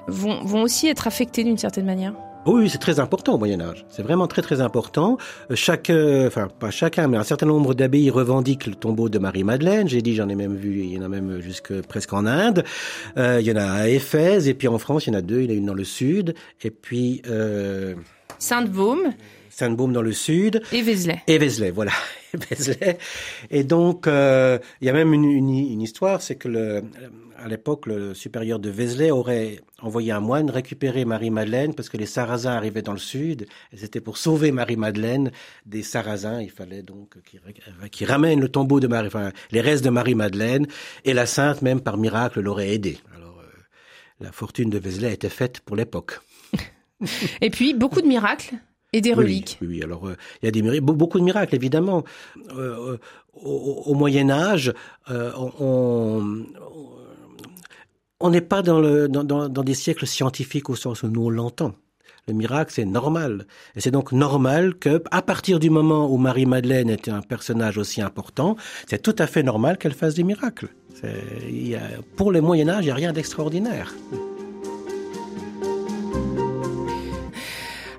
[0.08, 2.14] vont aussi être affectés d'une certaine manière?
[2.46, 3.86] Oui, c'est très important au Moyen Âge.
[3.88, 5.16] C'est vraiment très très important.
[5.50, 9.18] Euh, chaque, euh, enfin pas chacun, mais un certain nombre d'abbayes revendiquent le tombeau de
[9.18, 9.88] Marie-Madeleine.
[9.88, 12.64] J'ai dit, j'en ai même vu, il y en a même jusque presque en Inde.
[13.16, 15.22] Euh, il y en a à Éphèse, et puis en France, il y en a
[15.22, 15.40] deux.
[15.40, 17.94] Il y en a une dans le sud, et puis euh,
[18.38, 19.12] Sainte-Baume.
[19.54, 20.62] Sainte-Baume dans le sud.
[20.72, 21.22] Et Vézelay.
[21.26, 21.92] Et Vézelay, voilà.
[22.50, 22.98] Vézelay.
[23.50, 26.82] Et donc, euh, il y a même une, une, une histoire, c'est que le,
[27.38, 32.06] à l'époque, le supérieur de Vézelay aurait envoyé un moine récupérer Marie-Madeleine parce que les
[32.06, 35.30] Sarrasins arrivaient dans le sud et c'était pour sauver Marie-Madeleine
[35.66, 36.40] des Sarrasins.
[36.40, 37.16] Il fallait donc
[37.90, 40.66] qu'il ramène le tombeau de Marie, enfin, les restes de Marie-Madeleine
[41.04, 42.98] et la sainte, même par miracle, l'aurait aidé.
[43.14, 43.60] Alors, euh,
[44.20, 46.20] la fortune de Vézelay était faite pour l'époque.
[47.40, 48.54] et puis, beaucoup de miracles
[48.94, 49.58] et des reliques.
[49.60, 52.04] Oui, oui, alors euh, il y a des beaucoup de miracles évidemment.
[52.56, 52.96] Euh,
[53.34, 54.72] au, au, Moyen Âge,
[55.10, 56.44] euh, on,
[58.20, 61.28] on n'est pas dans, le, dans, dans, dans, des siècles scientifiques au sens où nous
[61.28, 61.74] l'entend.
[62.28, 63.46] Le miracle, c'est normal.
[63.74, 68.00] Et c'est donc normal que, à partir du moment où Marie-Madeleine était un personnage aussi
[68.00, 68.56] important,
[68.88, 70.68] c'est tout à fait normal qu'elle fasse des miracles.
[71.50, 71.80] Y a,
[72.16, 73.92] pour le Moyen Âge, il n'y a rien d'extraordinaire.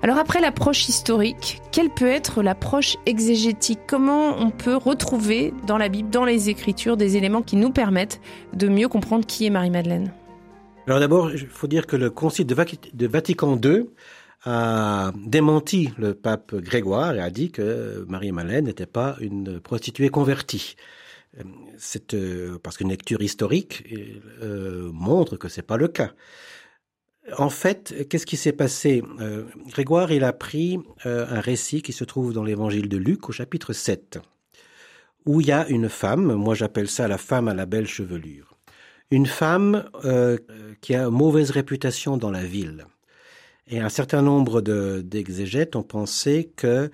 [0.06, 3.80] Alors après l'approche historique, quelle peut être l'approche exégétique?
[3.88, 8.20] Comment on peut retrouver dans la Bible, dans les Écritures, des éléments qui nous permettent
[8.52, 10.12] de mieux comprendre qui est Marie-Madeleine?
[10.86, 13.86] Alors d'abord, il faut dire que le Concile de Vatican II
[14.44, 20.76] a démenti le pape Grégoire et a dit que Marie-Madeleine n'était pas une prostituée convertie.
[21.78, 23.82] C'est euh, parce qu'une lecture historique
[24.40, 26.12] euh, montre que c'est pas le cas.
[27.36, 29.02] En fait, qu'est-ce qui s'est passé?
[29.20, 33.28] Euh, Grégoire, il a pris euh, un récit qui se trouve dans l'évangile de Luc
[33.28, 34.20] au chapitre 7,
[35.24, 38.56] où il y a une femme, moi j'appelle ça la femme à la belle chevelure,
[39.10, 40.38] une femme euh,
[40.80, 42.86] qui a mauvaise réputation dans la ville.
[43.66, 46.88] Et un certain nombre d'exégètes ont pensé que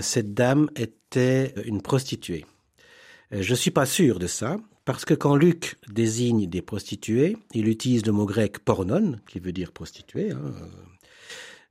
[0.00, 2.46] cette dame était une prostituée.
[3.32, 4.56] Je suis pas sûr de ça,
[4.92, 9.52] parce que quand Luc désigne des prostituées, il utilise le mot grec pornon, qui veut
[9.52, 10.32] dire prostituée.
[10.32, 10.52] Hein.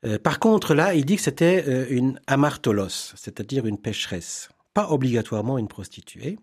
[0.06, 4.90] Euh, par contre, là, il dit que c'était euh, une amartolos, c'est-à-dire une pécheresse, pas
[4.92, 6.40] obligatoirement une prostituée.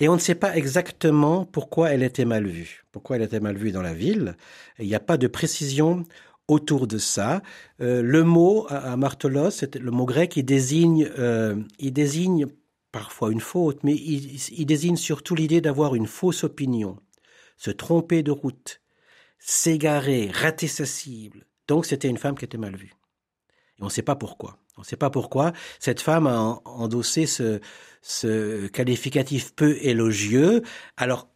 [0.00, 2.84] Et on ne sait pas exactement pourquoi elle était mal vue.
[2.92, 4.36] Pourquoi elle était mal vue dans la ville.
[4.78, 6.04] Il n'y a pas de précision
[6.48, 7.42] autour de ça.
[7.80, 12.46] Euh, le mot amartolos, c'est le mot grec, il désigne, euh, il désigne
[12.92, 16.98] parfois une faute, mais il, désigne surtout l'idée d'avoir une fausse opinion,
[17.56, 18.80] se tromper de route,
[19.38, 21.46] s'égarer, rater sa cible.
[21.66, 22.92] Donc c'était une femme qui était mal vue.
[23.78, 24.58] Et on ne sait pas pourquoi.
[24.76, 27.60] On ne sait pas pourquoi cette femme a endossé ce,
[28.02, 30.62] ce qualificatif peu élogieux.
[30.96, 31.31] Alors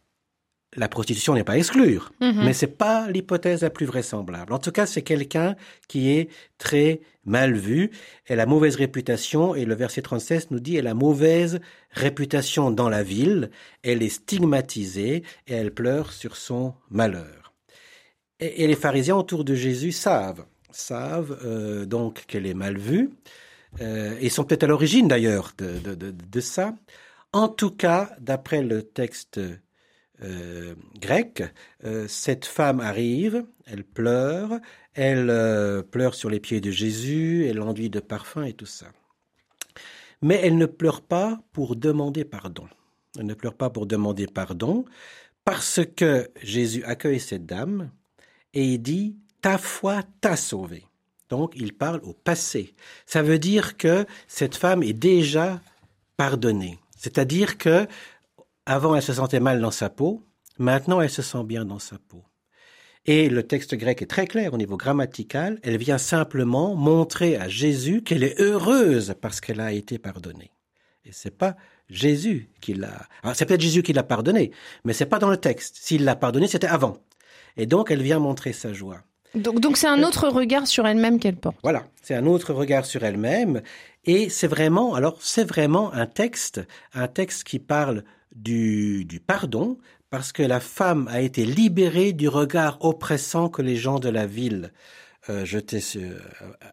[0.75, 2.43] la prostitution n'est pas à exclure, mm-hmm.
[2.43, 4.53] mais c'est pas l'hypothèse la plus vraisemblable.
[4.53, 5.55] En tout cas, c'est quelqu'un
[5.87, 7.91] qui est très mal vu.
[8.25, 11.59] Elle a mauvaise réputation et le verset 36 nous dit elle a mauvaise
[11.91, 13.49] réputation dans la ville.
[13.83, 17.53] Elle est stigmatisée et elle pleure sur son malheur.
[18.39, 23.11] Et, et les pharisiens autour de Jésus savent, savent euh, donc qu'elle est mal vue
[23.81, 26.75] euh, et sont peut-être à l'origine d'ailleurs de, de, de, de ça.
[27.33, 29.39] En tout cas, d'après le texte
[30.23, 31.43] euh, grec,
[31.83, 34.59] euh, cette femme arrive, elle pleure,
[34.93, 38.87] elle euh, pleure sur les pieds de Jésus, elle enduit de parfum et tout ça.
[40.23, 42.67] Mais elle ne pleure pas pour demander pardon.
[43.19, 44.85] Elle ne pleure pas pour demander pardon
[45.45, 47.91] parce que Jésus accueille cette dame
[48.53, 50.83] et il dit Ta foi t'a sauvé.
[51.29, 52.73] Donc il parle au passé.
[53.05, 55.61] Ça veut dire que cette femme est déjà
[56.15, 56.79] pardonnée.
[56.97, 57.87] C'est-à-dire que
[58.67, 60.23] avant elle se sentait mal dans sa peau,
[60.59, 62.23] maintenant elle se sent bien dans sa peau.
[63.05, 65.57] Et le texte grec est très clair au niveau grammatical.
[65.63, 70.51] Elle vient simplement montrer à Jésus qu'elle est heureuse parce qu'elle a été pardonnée.
[71.05, 71.55] Et c'est pas
[71.89, 73.07] Jésus qui l'a.
[73.33, 74.51] C'est peut-être Jésus qui l'a pardonné,
[74.83, 75.77] mais c'est pas dans le texte.
[75.79, 76.97] S'il l'a pardonné, c'était avant.
[77.55, 79.01] Et donc elle vient montrer sa joie.
[79.33, 81.57] Donc, donc c'est un autre regard sur elle-même qu'elle porte.
[81.63, 83.61] Voilà, c'est un autre regard sur elle-même,
[84.05, 86.61] et c'est vraiment, alors c'est vraiment un texte,
[86.93, 88.03] un texte qui parle
[88.37, 89.77] du, pardon,
[90.09, 94.25] parce que la femme a été libérée du regard oppressant que les gens de la
[94.25, 94.71] ville
[95.29, 96.15] euh, jetaient sur,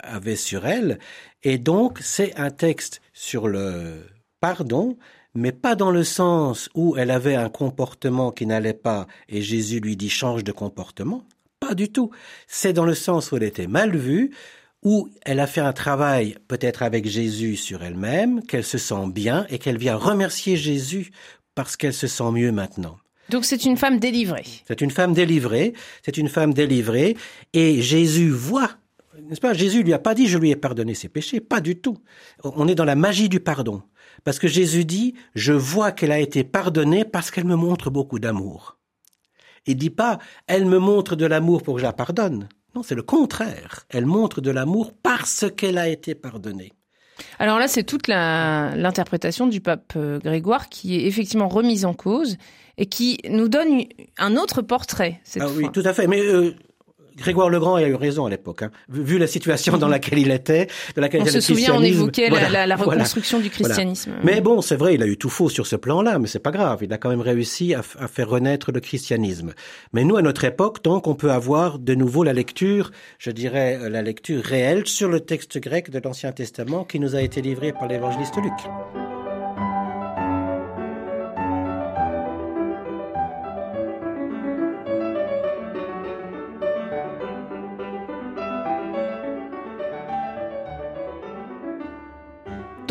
[0.00, 0.98] avaient sur elle.
[1.42, 4.04] Et donc, c'est un texte sur le
[4.40, 4.96] pardon,
[5.34, 9.80] mais pas dans le sens où elle avait un comportement qui n'allait pas et Jésus
[9.80, 11.24] lui dit change de comportement.
[11.58, 12.10] Pas du tout.
[12.46, 14.32] C'est dans le sens où elle était mal vue,
[14.82, 19.46] où elle a fait un travail peut-être avec Jésus sur elle-même, qu'elle se sent bien
[19.48, 21.10] et qu'elle vient remercier Jésus
[21.54, 22.96] parce qu'elle se sent mieux maintenant.
[23.30, 24.44] Donc c'est une femme délivrée.
[24.66, 25.72] C'est une femme délivrée,
[26.04, 27.16] c'est une femme délivrée,
[27.52, 28.70] et Jésus voit,
[29.22, 29.54] n'est-ce pas?
[29.54, 31.96] Jésus lui a pas dit je lui ai pardonné ses péchés, pas du tout.
[32.42, 33.82] On est dans la magie du pardon,
[34.24, 38.18] parce que Jésus dit je vois qu'elle a été pardonnée parce qu'elle me montre beaucoup
[38.18, 38.76] d'amour.
[39.66, 42.48] Il dit pas elle me montre de l'amour pour que je la pardonne.
[42.74, 43.86] Non, c'est le contraire.
[43.88, 46.72] Elle montre de l'amour parce qu'elle a été pardonnée.
[47.38, 52.36] Alors là, c'est toute l'interprétation du pape euh, Grégoire qui est effectivement remise en cause
[52.76, 53.84] et qui nous donne
[54.18, 55.20] un autre portrait.
[55.24, 55.56] Cette ah fois.
[55.56, 56.06] oui, tout à fait.
[56.06, 56.54] Mais euh,
[57.16, 58.70] Grégoire le Grand a eu raison à l'époque, hein.
[58.88, 62.28] vu la situation dans laquelle il était, de laquelle on était se souvient, on évoquait
[62.28, 62.92] Voilà, la, la voilà.
[62.92, 64.12] reconstruction du christianisme.
[64.22, 66.50] Mais bon, c'est vrai, il a eu tout faux sur ce plan-là, mais c'est pas
[66.50, 66.80] grave.
[66.82, 69.52] Il a quand même réussi à, à faire renaître le christianisme.
[69.92, 73.78] Mais nous, à notre époque, donc, on peut avoir de nouveau la lecture, je dirais,
[73.80, 77.40] euh, la lecture réelle sur le texte grec de l'Ancien Testament qui nous a été
[77.42, 79.13] livré par l'évangéliste Luc.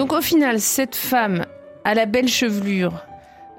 [0.04, 1.46] Donc au final, cette femme
[1.86, 3.06] à la belle chevelure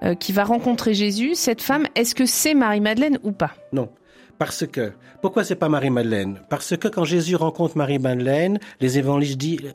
[0.03, 3.53] euh, qui va rencontrer Jésus, cette femme, est-ce que c'est Marie-Madeleine ou pas?
[3.73, 3.89] Non.
[4.37, 6.43] Parce que, pourquoi c'est pas Marie-Madeleine?
[6.51, 9.03] Parce que quand Jésus rencontre Marie-Madeleine, les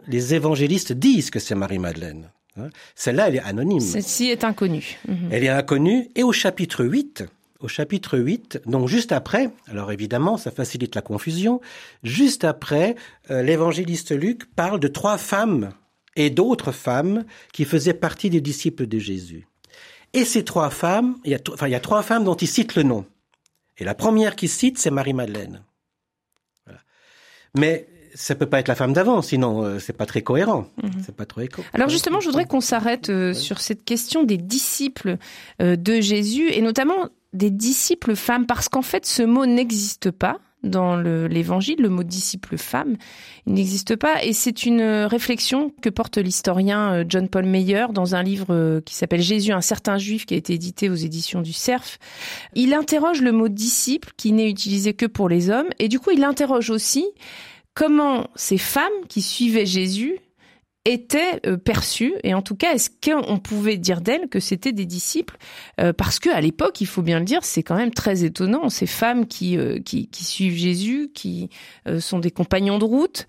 [0.07, 2.29] les évangélistes disent que c'est Marie-Madeleine.
[2.55, 2.69] Hein.
[2.93, 3.79] Celle-là, elle est anonyme.
[3.79, 4.99] Celle-ci est inconnue.
[5.07, 5.29] Mhm.
[5.31, 6.11] Elle est inconnue.
[6.15, 7.23] Et au chapitre 8,
[7.61, 11.61] au chapitre 8, donc juste après, alors évidemment, ça facilite la confusion,
[12.03, 12.95] juste après,
[13.31, 15.71] euh, l'évangéliste Luc parle de trois femmes
[16.15, 19.47] et d'autres femmes qui faisaient partie des disciples de Jésus.
[20.13, 22.47] Et ces trois femmes, il y a, enfin, il y a trois femmes dont il
[22.47, 23.05] cite le nom.
[23.77, 25.63] Et la première qu'il cite, c'est Marie-Madeleine.
[26.65, 26.81] Voilà.
[27.57, 30.67] Mais ça peut pas être la femme d'avant, sinon euh, c'est pas très cohérent.
[31.05, 31.63] C'est pas trop éco.
[31.73, 35.17] Alors justement, je voudrais qu'on s'arrête euh, sur cette question des disciples
[35.61, 40.39] euh, de Jésus et notamment des disciples femmes, parce qu'en fait, ce mot n'existe pas
[40.63, 42.97] dans le- l'évangile, le mot disciple femme,
[43.47, 47.85] il n'existe pas et c'est une euh, réflexion que porte l'historien euh, John Paul Meyer
[47.93, 50.95] dans un livre euh, qui s'appelle Jésus, un certain juif qui a été édité aux
[50.95, 51.97] éditions du Cerf.
[52.55, 56.11] Il interroge le mot disciple qui n'est utilisé que pour les hommes et du coup
[56.11, 57.05] il interroge aussi
[57.73, 60.17] comment ces femmes qui suivaient Jésus
[60.85, 64.85] étaient euh, perçues et en tout cas est-ce qu'on pouvait dire d'elles que c'était des
[64.85, 65.37] disciples?
[65.79, 68.69] Euh, parce que à l'époque il faut bien le dire c'est quand même très étonnant.
[68.69, 71.49] Ces femmes qui euh, qui, suivent Jésus qui
[71.99, 73.27] sont des compagnons de route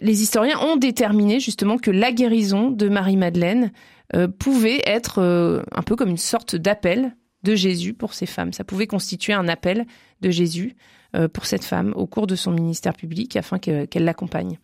[0.00, 3.72] les historiens ont déterminé justement que la guérison de Marie-Madeleine
[4.14, 8.52] euh, pouvait être un peu comme une sorte d'appel de Jésus pour ces femmes.
[8.52, 9.86] Ça pouvait constituer un appel
[10.20, 10.76] de Jésus
[11.32, 14.58] pour cette femme au cours de son ministère public afin que- qu'elle l'accompagne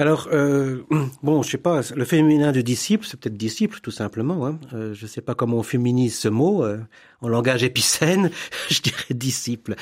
[0.00, 0.82] Alors, euh,
[1.22, 4.46] bon, je sais pas, le féminin de disciple, c'est peut-être disciple tout simplement.
[4.46, 4.58] Hein.
[4.72, 6.78] Euh, je sais pas comment on féminise ce mot euh,
[7.20, 8.30] en langage épicène.
[8.70, 9.74] je dirais disciple.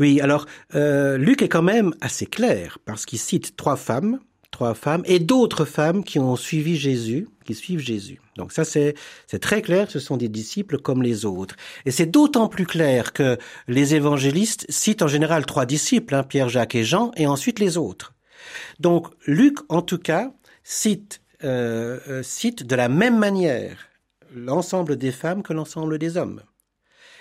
[0.00, 4.72] Oui, alors euh, Luc est quand même assez clair parce qu'il cite trois femmes, trois
[4.72, 8.22] femmes et d'autres femmes qui ont suivi Jésus, qui suivent Jésus.
[8.38, 8.94] Donc ça, c'est
[9.26, 9.90] c'est très clair.
[9.90, 11.56] Ce sont des disciples comme les autres.
[11.84, 16.48] Et c'est d'autant plus clair que les évangélistes citent en général trois disciples, hein, Pierre,
[16.48, 18.14] Jacques et Jean, et ensuite les autres.
[18.80, 20.32] Donc Luc, en tout cas,
[20.62, 23.88] cite, euh, euh, cite de la même manière
[24.34, 26.42] l'ensemble des femmes que l'ensemble des hommes.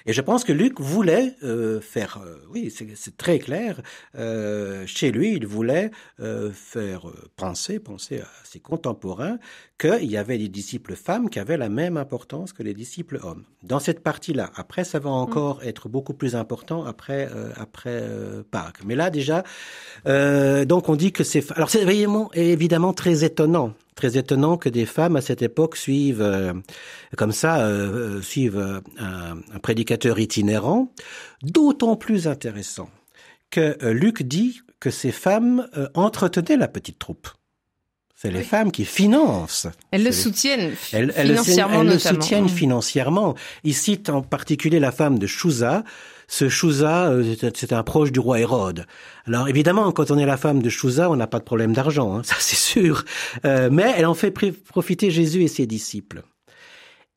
[0.09, 3.81] Et je pense que Luc voulait euh, faire, euh, oui, c'est très clair,
[4.17, 5.91] euh, chez lui, il voulait
[6.21, 9.37] euh, faire penser, penser à ses contemporains,
[9.77, 13.43] qu'il y avait des disciples femmes qui avaient la même importance que les disciples hommes.
[13.63, 15.67] Dans cette partie-là, après, ça va encore mm.
[15.67, 18.01] être beaucoup plus important après après
[18.49, 18.85] Pâques.
[18.85, 19.43] Mais là déjà,
[20.05, 24.85] donc on dit que c'est, alors c'est évidemment, évidemment très étonnant très étonnant que des
[24.85, 26.53] femmes à cette époque suivent euh,
[27.17, 30.93] comme ça euh, euh, suivent un, un, prédicateur itinérant.
[31.43, 32.89] D'autant plus intéressant
[33.49, 37.27] que Luc dit que ces femmes entretenaient la petite troupe.
[38.15, 39.67] C'est les femmes qui financent.
[39.91, 41.81] Elles le soutiennent financièrement.
[41.81, 42.49] Elles, le soutiennent mm.
[42.49, 43.35] financièrement.
[43.63, 45.83] Il cite en particulier la femme de Chouza.
[46.29, 48.85] Ce Chouza, euh, c'est un proche du roi Hérode.
[49.25, 52.17] Alors évidemment, quand on est la femme de Chouza, on n'a pas de problème d'argent,
[52.17, 53.05] hein, ça c'est sûr.
[53.45, 56.23] Euh, mais elle en fait profiter Jésus et ses disciples.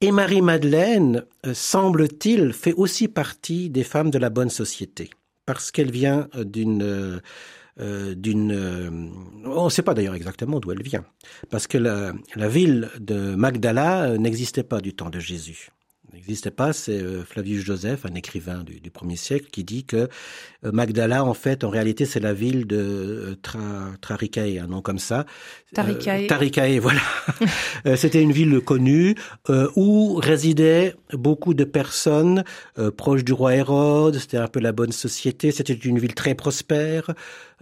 [0.01, 5.11] Et Marie-Madeleine, euh, semble-t-il, fait aussi partie des femmes de la bonne société,
[5.44, 7.20] parce qu'elle vient d'une
[7.81, 8.53] euh, d'une...
[8.53, 8.90] Euh,
[9.44, 11.05] on ne sait pas d'ailleurs exactement d'où elle vient,
[11.51, 15.70] parce que la, la ville de Magdala euh, n'existait pas du temps de Jésus
[16.14, 20.09] n'existait pas, c'est euh, Flavius Joseph, un écrivain du, du premier siècle, qui dit que
[20.64, 23.59] euh, Magdala, en fait, en réalité, c'est la ville de euh, Tra,
[24.01, 25.27] Traricae, un nom comme ça.
[25.75, 26.27] Taricae.
[26.27, 27.01] Taricae, voilà.
[27.96, 29.14] C'était une ville connue
[29.77, 32.42] où résidaient beaucoup de personnes
[32.96, 34.18] proches du roi Hérode.
[34.18, 35.53] C'était un peu la bonne société.
[35.53, 37.14] C'était une ville très prospère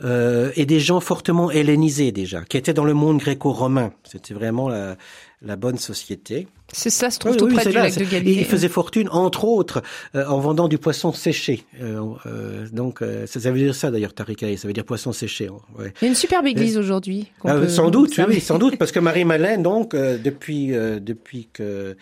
[0.03, 3.93] et des gens fortement hellénisés déjà, qui étaient dans le monde gréco-romain.
[4.05, 4.97] C'était vraiment la,
[5.43, 6.49] la bonne société.
[6.73, 8.41] C'est ça, se trouve tout près du lac de Galilée.
[8.41, 9.83] Il faisait fortune, entre autres,
[10.15, 11.65] euh, en vendant du poisson séché.
[11.81, 15.49] Euh, euh, donc, ça, veut dire ça d'ailleurs, Tarikaï, ça veut dire poisson séché.
[15.49, 15.93] Ouais.
[16.01, 17.31] Il y a une superbe église aujourd'hui.
[17.69, 21.97] sans doute, oui, sans doute, parce que Marie-Malène, donc, depuis, depuis que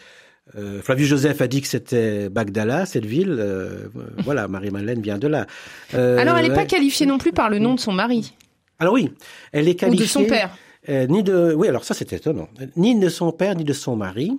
[0.82, 3.44] Flavius Joseph a dit que c'était Bagdala, cette ville,
[4.24, 5.46] voilà, Marie-Malène vient de là.
[5.92, 8.32] Alors, elle n'est pas qualifiée non plus par le nom de son mari.
[8.78, 9.10] Alors oui,
[9.52, 10.04] elle est qualifiée.
[10.04, 10.50] Ou de son père.
[10.88, 13.96] Euh, ni de, oui, alors ça c'est étonnant, ni de son père ni de son
[13.96, 14.38] mari.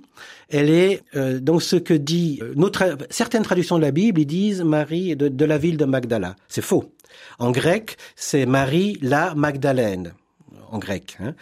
[0.50, 4.26] Elle est euh, donc ce que dit euh, notre, certaines traductions de la Bible, ils
[4.26, 6.36] disent Marie de, de la ville de Magdala.
[6.48, 6.92] C'est faux.
[7.40, 10.14] En grec, c'est Marie la Magdalène
[10.72, 11.18] en grec.
[11.20, 11.34] Hein.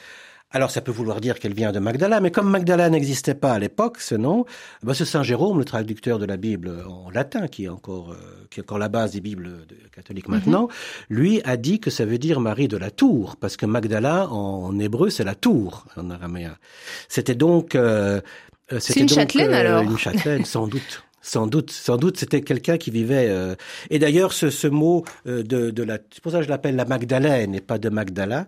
[0.55, 3.59] Alors ça peut vouloir dire qu'elle vient de Magdala, mais comme Magdala n'existait pas à
[3.59, 4.45] l'époque, ce nom,
[4.83, 8.47] bah, c'est Saint Jérôme, le traducteur de la Bible en latin, qui est encore, euh,
[8.49, 10.69] qui est encore la base des Bibles catholiques maintenant, mhm.
[11.09, 14.79] lui a dit que ça veut dire Marie de la Tour, parce que Magdala en,
[14.79, 16.55] hébreu c'est la Tour en araméen.
[17.09, 18.21] C'était donc euh,
[18.71, 21.04] euh c'est une châtelaine euh, alors Une châtelaine, sans doute.
[21.27, 23.25] Sans doute, sans doute, c'était quelqu'un qui vivait.
[23.29, 23.55] Euh,
[23.89, 26.75] et d'ailleurs, ce, ce mot euh, de, de la, c'est pour ça que je l'appelle
[26.75, 28.45] la Magdalène et pas de Magdala.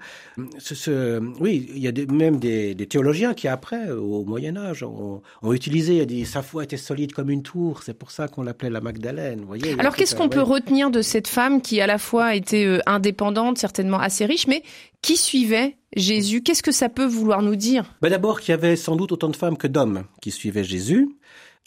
[0.60, 4.56] Ce, ce, oui, il y a des, même des, des, théologiens qui après, au Moyen
[4.58, 6.06] Âge, ont, ont utilisé.
[6.06, 7.82] dit sa foi était solide comme une tour.
[7.84, 9.40] C'est pour ça qu'on l'appelait la Magdalène.
[9.40, 9.76] Vous voyez.
[9.80, 13.58] Alors, qu'est-ce qu'on peut retenir de cette femme qui, à la fois, était euh, indépendante,
[13.58, 14.62] certainement assez riche, mais
[15.02, 16.44] qui suivait Jésus?
[16.44, 17.86] Qu'est-ce que ça peut vouloir nous dire?
[18.04, 21.10] Ben D'abord, qu'il y avait sans doute autant de femmes que d'hommes qui suivaient Jésus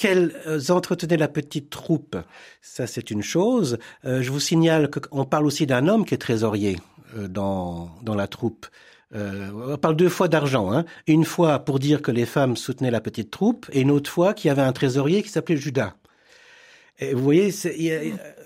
[0.00, 2.16] qu'elles euh, entretenaient la petite troupe,
[2.62, 3.76] ça c'est une chose.
[4.06, 6.78] Euh, je vous signale qu'on parle aussi d'un homme qui est trésorier
[7.18, 8.66] euh, dans, dans la troupe.
[9.12, 10.72] on parle deux fois d'argent.
[10.72, 10.86] Hein.
[11.06, 14.32] Une fois pour dire que les femmes soutenaient la petite troupe, et une autre fois
[14.32, 15.92] qu'il y avait un trésorier qui s'appelait Judas.
[16.98, 17.52] Et vous voyez,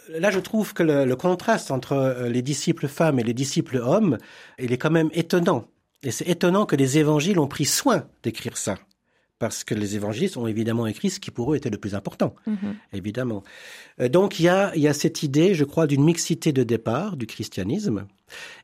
[0.09, 4.19] là je trouve que le, le, contraste entre les disciples femmes et les disciples hommes,
[4.59, 5.69] il est quand même étonnant.
[6.03, 8.77] Et c'est étonnant que les évangiles ont pris soin d'écrire ça
[9.39, 12.35] parce que les évangélistes ont évidemment écrit ce qui pour eux était le plus important,
[12.47, 12.77] mhm.
[12.93, 13.43] évidemment.
[14.01, 16.63] Euh, donc il y a, il y a cette idée, je crois, d'une mixité de
[16.63, 18.07] départ du christianisme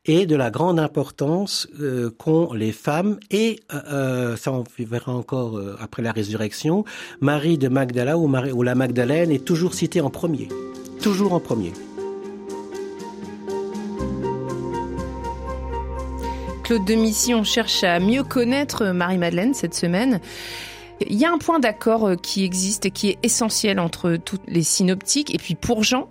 [0.05, 5.13] et de la grande importance euh, qu'ont les femmes et euh, euh ça on verra
[5.13, 6.85] encore euh, après la résurrection,
[7.21, 10.49] Marie de Magdala ou, Marie, ou la Magdalène est toujours citée en premier,
[11.03, 11.73] toujours en premier.
[16.71, 20.21] Claude Demissy, on cherche à mieux connaître Marie-Madeleine cette semaine.
[21.05, 24.47] Il y a un point d'accord euh, qui existe et qui est essentiel entre toutes
[24.47, 25.35] les synoptiques.
[25.35, 26.09] Et puis pour Jean,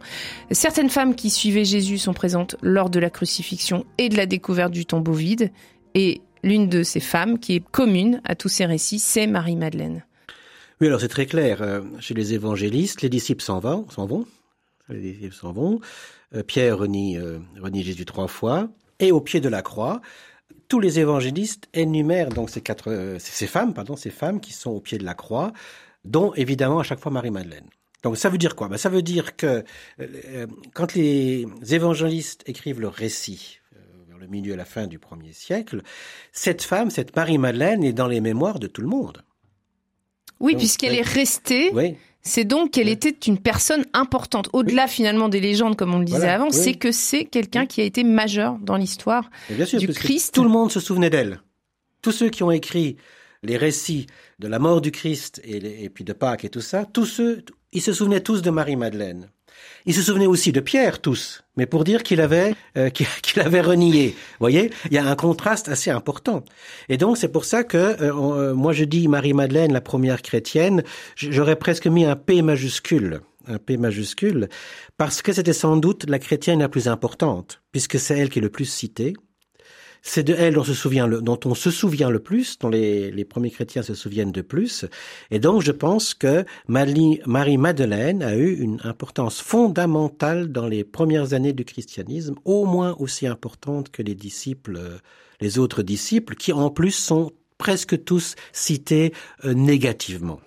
[0.51, 4.73] certaines femmes qui suivaient Jésus sont présentes lors de la crucifixion et de la découverte
[4.73, 5.53] du tombeau vide.
[5.93, 10.03] Et l'une de ces femmes qui est commune à tous ces récits, c'est Marie-Madeleine.
[10.81, 11.61] Oui, alors c'est très clair.
[11.61, 14.25] Euh, chez les évangélistes, les disciples s'en vont, s'en vont.
[14.89, 15.79] Les disciples s'en vont.
[16.35, 17.15] Euh, Pierre renie
[17.75, 18.67] Jésus trois fois.
[18.99, 20.01] Et au pied de la croix,
[20.69, 24.69] tous les évangélistes énumèrent donc ces quatre, euh, ces femmes, pardon, ces femmes qui sont
[24.69, 25.51] au pied de la croix,
[26.05, 27.65] dont évidemment à chaque fois Marie-Madeleine.
[28.03, 28.69] Donc ça veut dire quoi?
[28.69, 29.65] Ben, Ça veut dire que
[29.99, 34.99] euh, quand les évangélistes écrivent leur récit, euh, vers le milieu à la fin du
[34.99, 35.81] premier siècle,
[36.31, 39.23] cette femme, cette Marie-Madeleine, est dans les mémoires de tout le monde.
[40.39, 41.71] Oui, puisqu'elle est restée
[42.21, 44.49] C'est donc qu'elle était une personne importante.
[44.53, 47.83] Au-delà finalement des légendes, comme on le disait avant, c'est que c'est quelqu'un qui a
[47.83, 50.33] été majeur dans l'histoire du Christ.
[50.33, 51.41] Tout le monde se souvenait d'elle.
[52.01, 52.97] Tous ceux qui ont écrit
[53.43, 54.07] les récits
[54.39, 57.43] de la mort du Christ et, et puis de Pâques et tout ça, tous ceux,
[57.71, 59.29] ils se souvenaient tous de Marie-Madeleine.
[59.85, 62.89] Ils se souvenaient aussi de Pierre, tous, mais pour dire qu'il avait euh,
[63.21, 64.09] qu'il avait renié.
[64.09, 66.43] Vous voyez, il y a un contraste assez important.
[66.89, 70.83] Et donc c'est pour ça que euh, euh, moi je dis Marie-Madeleine, la première chrétienne,
[71.15, 74.47] j'aurais presque mis un P majuscule un P majuscule,
[74.97, 78.43] parce que c'était sans doute la chrétienne la plus importante, puisque c'est elle qui est
[78.43, 79.13] le plus citée,
[80.01, 83.93] c'est de elle dont, on se souvient le plus, dont les, les, premiers chrétiens se
[83.93, 84.85] souviennent de plus.
[85.31, 91.53] Et donc, je pense que Marie-Madeleine a eu une importance fondamentale dans les premières années
[91.53, 94.79] du christianisme, au moins aussi importante que les disciples,
[95.41, 99.13] les autres disciples, qui en plus sont presque tous cités
[99.45, 100.39] euh, négativement.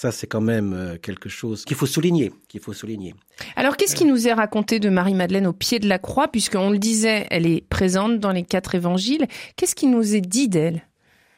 [0.00, 3.14] Ça, c'est quand même euh, quelque chose qu'il faut souligner, qu'il faut souligner.
[3.54, 6.78] Alors, qu'est-ce qui nous est raconté de Marie-Madeleine au pied de la croix, puisqu'on le
[6.78, 9.26] disait, elle est présente dans les quatre évangiles.
[9.56, 10.86] Qu'est-ce qui nous est dit d'elle?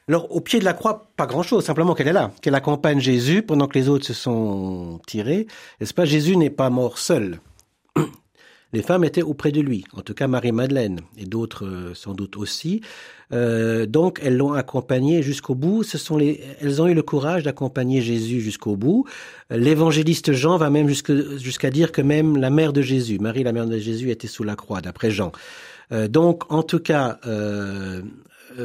[0.06, 3.42] Alors, au pied de la croix, pas grand-chose, simplement qu'elle est là, qu'elle accompagne Jésus
[3.42, 5.48] pendant que les autres se sont tirés.
[5.80, 6.04] N'est-ce pas?
[6.04, 7.40] Jésus n'est pas mort seul
[8.72, 12.36] les femmes étaient auprès de lui, en tout cas Marie-Madeleine, et d'autres euh, sans doute
[12.36, 12.80] aussi.
[13.32, 15.82] Euh, donc elles l'ont accompagné jusqu'au bout.
[15.82, 19.06] Ce sont les, elles ont eu le courage d'accompagner Jésus jusqu'au bout.
[19.50, 23.66] L'évangéliste Jean va même jusqu'à dire que même la mère de Jésus, Marie la mère
[23.66, 25.32] de Jésus, était sous la croix, d'après Jean.
[25.92, 28.02] Euh, donc en tout cas, euh,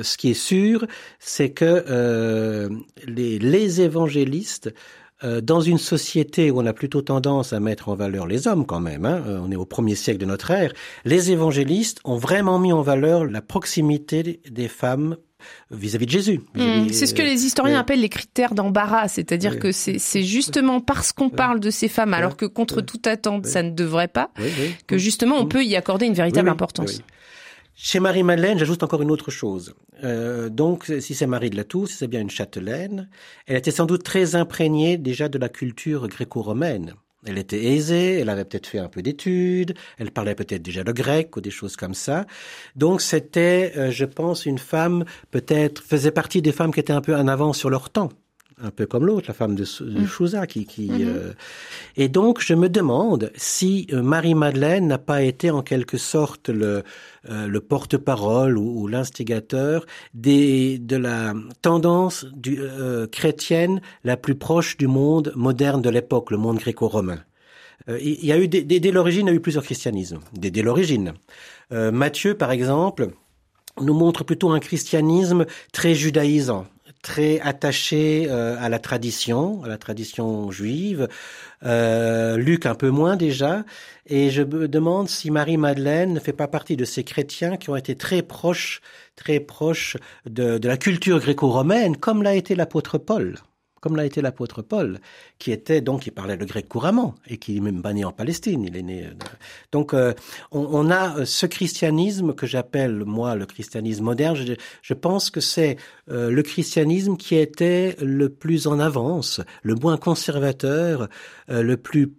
[0.01, 0.85] ce qui est sûr,
[1.19, 2.69] c'est que euh,
[3.05, 4.73] les, les évangélistes
[5.23, 8.67] euh, dans une société où on a plutôt tendance à mettre en valeur les hommes
[8.67, 10.71] quand même, hein, euh, on est au premier siècle de notre ère,
[11.05, 15.17] les évangélistes ont vraiment mis en valeur la proximité des femmes
[15.71, 16.41] vis-à-vis de Jésus.
[16.53, 21.13] Mmh, c'est ce que les historiens appellent les critères d'embarras, c'est-à-dire que c'est justement parce
[21.13, 24.29] qu'on parle de ces femmes, alors que contre toute attente, ça ne devrait pas,
[24.85, 25.49] que justement on mmh.
[25.49, 27.01] peut y accorder une véritable importance.
[27.79, 29.75] Chez Marie-Madeleine, j'ajoute encore une autre chose.
[30.03, 33.07] Euh, donc, si c'est Marie de la Tour, si c'est bien une châtelaine,
[33.45, 36.95] elle était sans doute très imprégnée déjà de la culture gréco-romaine.
[37.27, 40.91] Elle était aisée, elle avait peut-être fait un peu d'études, elle parlait peut-être déjà le
[40.91, 42.25] grec ou des choses comme ça.
[42.75, 47.01] Donc c'était, euh, je pense, une femme peut-être faisait partie des femmes qui étaient un
[47.01, 48.09] peu en avance sur leur temps
[48.61, 50.07] un peu comme l'autre, la femme de, de mm.
[50.07, 51.05] Chouza, qui, qui mm-hmm.
[51.05, 51.33] euh,
[51.95, 56.49] et donc je me demande si euh, Marie Madeleine n'a pas été en quelque sorte
[56.49, 56.83] le
[57.29, 62.59] euh, le porte-parole ou, l'instigateur des de la tendance du,
[63.11, 67.19] chrétienne la plus proche du monde moderne de l'époque, le monde gréco-romain.
[67.89, 70.19] il y a eu dès, l'origine, il y a eu plusieurs christianismes.
[70.33, 71.13] Dès, dès l'origine,
[71.71, 73.09] Matthieu, par exemple,
[73.81, 76.65] nous montre plutôt un christianisme très judaïsant
[77.01, 81.07] très attaché euh, à la tradition, à la tradition juive.
[81.63, 83.63] Euh, Luc un peu moins déjà.
[84.05, 87.75] Et je me demande si Marie-Madeleine ne fait pas partie de ces chrétiens qui ont
[87.75, 88.81] été très proches,
[89.15, 93.35] très proches de, de la culture gréco-romaine, comme l'a été l'apôtre Paul
[93.81, 94.99] comme l'a été l'apôtre Paul,
[95.39, 98.63] qui était donc qui parlait le grec couramment et qui est même banni en Palestine.
[98.63, 99.05] Il est né.
[99.05, 99.11] Euh,
[99.71, 100.13] donc euh,
[100.51, 104.37] on, a euh, ce christianisme que j'appelle moi le christianisme moderne.
[104.81, 111.07] Je, pense que c'est le christianisme qui était le plus en avance, le moins conservateur,
[111.47, 112.13] le plus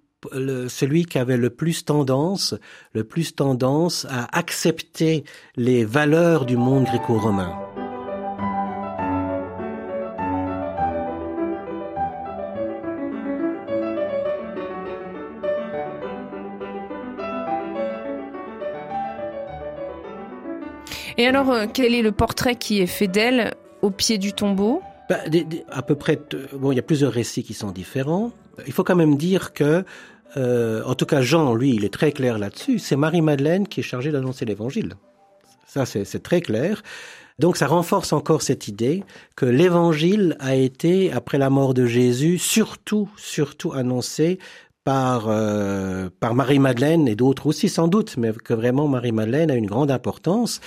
[0.69, 2.55] celui qui avait le plus tendance,
[2.93, 5.25] le plus tendance à accepter
[5.57, 7.88] les valeurs du monde gréco-romain.
[21.19, 24.81] Et alors, euh, quel est le portrait qui est fait d'elle au pied du tombeau
[25.09, 25.19] bah,
[25.69, 26.19] À peu près,
[26.53, 28.31] bon, il y a plusieurs récits qui sont différents.
[28.67, 29.85] Il faut quand même dire que,
[30.37, 32.79] euh, en tout cas, Jean, lui, il est très clair là-dessus.
[32.79, 34.95] C'est Marie-Madeleine qui est chargée d'annoncer l'évangile.
[35.67, 36.83] Ça, c'est très clair.
[37.39, 39.05] Donc ça renforce encore cette idée
[39.37, 44.39] que l'évangile a été, après la mort de Jésus, surtout, surtout annoncé
[44.89, 49.67] par, euh, par Marie-Madeleine et d'autres aussi sans doute, mais que vraiment Marie-Madeleine a une
[49.67, 50.63] grande importance.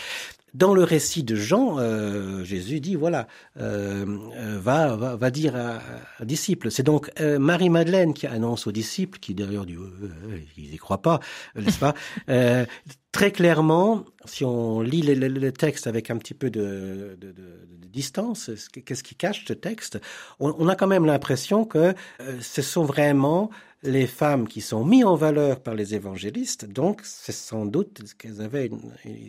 [0.54, 3.28] Dans le récit de Jean, euh, Jésus dit voilà,
[3.58, 5.80] euh, euh va, va, va dire à,
[6.20, 6.72] à disciples.
[6.72, 11.22] C'est donc euh, Marie Madeleine qui annonce aux disciples, qui d'ailleurs ils y croient pas,
[11.56, 11.96] n'est-ce pas
[13.12, 17.34] Très clairement, si on lit le, le, texte avec un petit peu de, de, de,
[17.34, 18.50] de distance,
[18.86, 20.00] qu'est-ce qui cache ce texte
[20.40, 21.94] on, on, a quand même l'impression que
[22.40, 23.50] ce sont vraiment
[23.84, 28.42] les femmes qui sont mises en valeur par les évangélistes, donc c'est sans doute qu'elles
[28.42, 28.70] avaient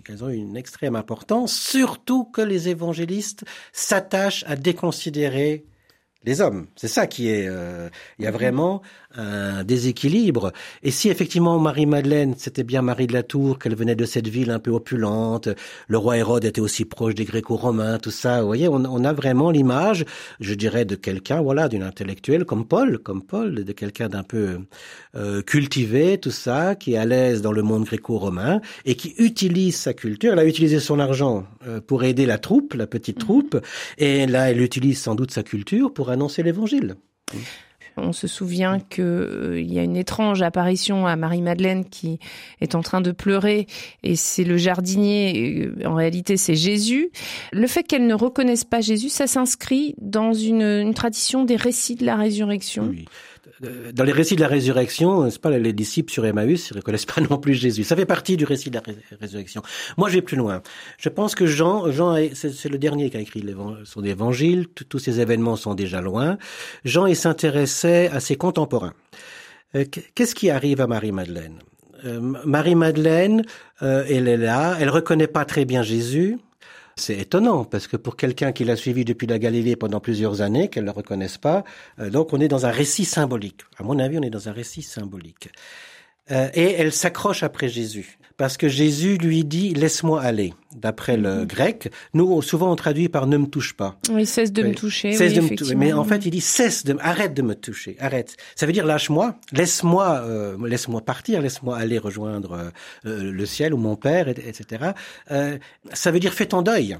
[0.04, 5.64] qu'elles ont une extrême importance, surtout que les évangélistes s'attachent à déconsidérer
[6.24, 6.66] les hommes.
[6.76, 7.46] C'est ça qui est.
[7.48, 8.36] Euh, il y a mhm.
[8.36, 8.82] vraiment
[9.16, 10.52] un déséquilibre.
[10.82, 14.50] Et si effectivement Marie-Madeleine, c'était bien Marie de la Tour, qu'elle venait de cette ville
[14.50, 15.48] un peu opulente,
[15.88, 19.50] le roi Hérode était aussi proche des Gréco-Romains, tout ça, vous voyez, on, a vraiment
[19.50, 20.04] l'image,
[20.40, 24.60] je dirais, de quelqu'un, voilà, d'une intellectuelle comme Paul, comme Paul, de quelqu'un d'un peu
[25.14, 29.76] euh, cultivé, tout ça, qui est à l'aise dans le monde gréco-romain et qui utilise
[29.76, 30.32] sa culture.
[30.32, 33.24] Elle a utilisé son argent euh, pour aider la troupe, la petite mhm.
[33.24, 33.66] troupe,
[33.98, 36.96] et là, elle utilise sans doute sa culture pour annoncer l'évangile.
[37.96, 42.18] On se souvient qu'il euh, y a une étrange apparition à Marie-Madeleine qui
[42.60, 43.66] est en train de pleurer
[44.02, 47.10] et c'est le jardinier, euh, en réalité c'est Jésus.
[47.52, 52.06] Le fait qu'elle ne reconnaisse pas Jésus, ça s'inscrit dans une, tradition des récits de
[52.06, 52.94] la résurrection.
[53.92, 57.20] Dans les récits de la résurrection, c'est pas les disciples sur Emmaüs, ils reconnaissent pas
[57.20, 57.84] non plus Jésus.
[57.84, 58.82] Ça fait partie du récit de la
[59.20, 59.62] résurrection.
[59.96, 60.62] Moi, je vais plus loin.
[60.98, 63.44] Je pense que Jean, Jean, c'est le dernier qui a écrit
[63.84, 64.66] son évangile.
[64.68, 66.38] Tous ces événements sont déjà loin.
[66.84, 68.94] Jean, il s'intéressait à ses contemporains.
[69.74, 69.84] Euh,
[70.14, 71.58] qu'est-ce qui arrive à Marie-Madeleine?
[72.04, 73.44] Euh, Marie-Madeleine,
[73.80, 76.38] elle est là, elle reconnaît pas très bien Jésus.
[76.96, 80.68] C'est étonnant parce que pour quelqu'un qui l'a suivi depuis la Galilée pendant plusieurs années,
[80.68, 81.64] qu'elle ne le reconnaisse pas,
[81.98, 83.62] euh, donc on est dans un récit symbolique.
[83.78, 85.50] À mon avis, on est dans un récit symbolique.
[86.30, 90.52] Euh, et elle s'accroche après Jésus parce que Jésus lui dit laisse-moi aller.
[90.74, 91.46] D'après le mhm.
[91.46, 93.96] grec, nous souvent on traduit par ne me touche pas.
[94.10, 95.12] Oui, cesse de me toucher.
[95.12, 95.76] Cesse de me toucher.
[95.76, 98.36] Mais en fait, il dit cesse de arrête de me toucher, arrête.
[98.56, 102.72] Ça veut dire lâche-moi, laisse-moi, euh, laisse-moi partir, laisse-moi aller rejoindre
[103.06, 104.90] euh, le ciel ou mon père, etc.
[105.92, 106.98] ça veut dire fais ton deuil.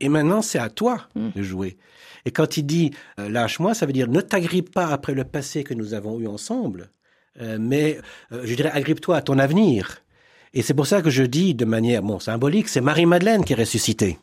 [0.00, 1.28] Et maintenant, c'est à toi mm.
[1.36, 1.76] de jouer.
[2.24, 5.74] Et quand il dit lâche-moi, ça veut dire ne t'agrippe pas après le passé que
[5.74, 6.88] nous avons eu ensemble
[7.40, 7.98] euh, mais
[8.32, 10.02] euh, je dirais agrippe-toi à ton avenir.
[10.54, 13.56] Et c'est pour ça que je dis de manière bon symbolique, c'est Marie-Madeleine qui est
[13.56, 14.18] ressuscitée.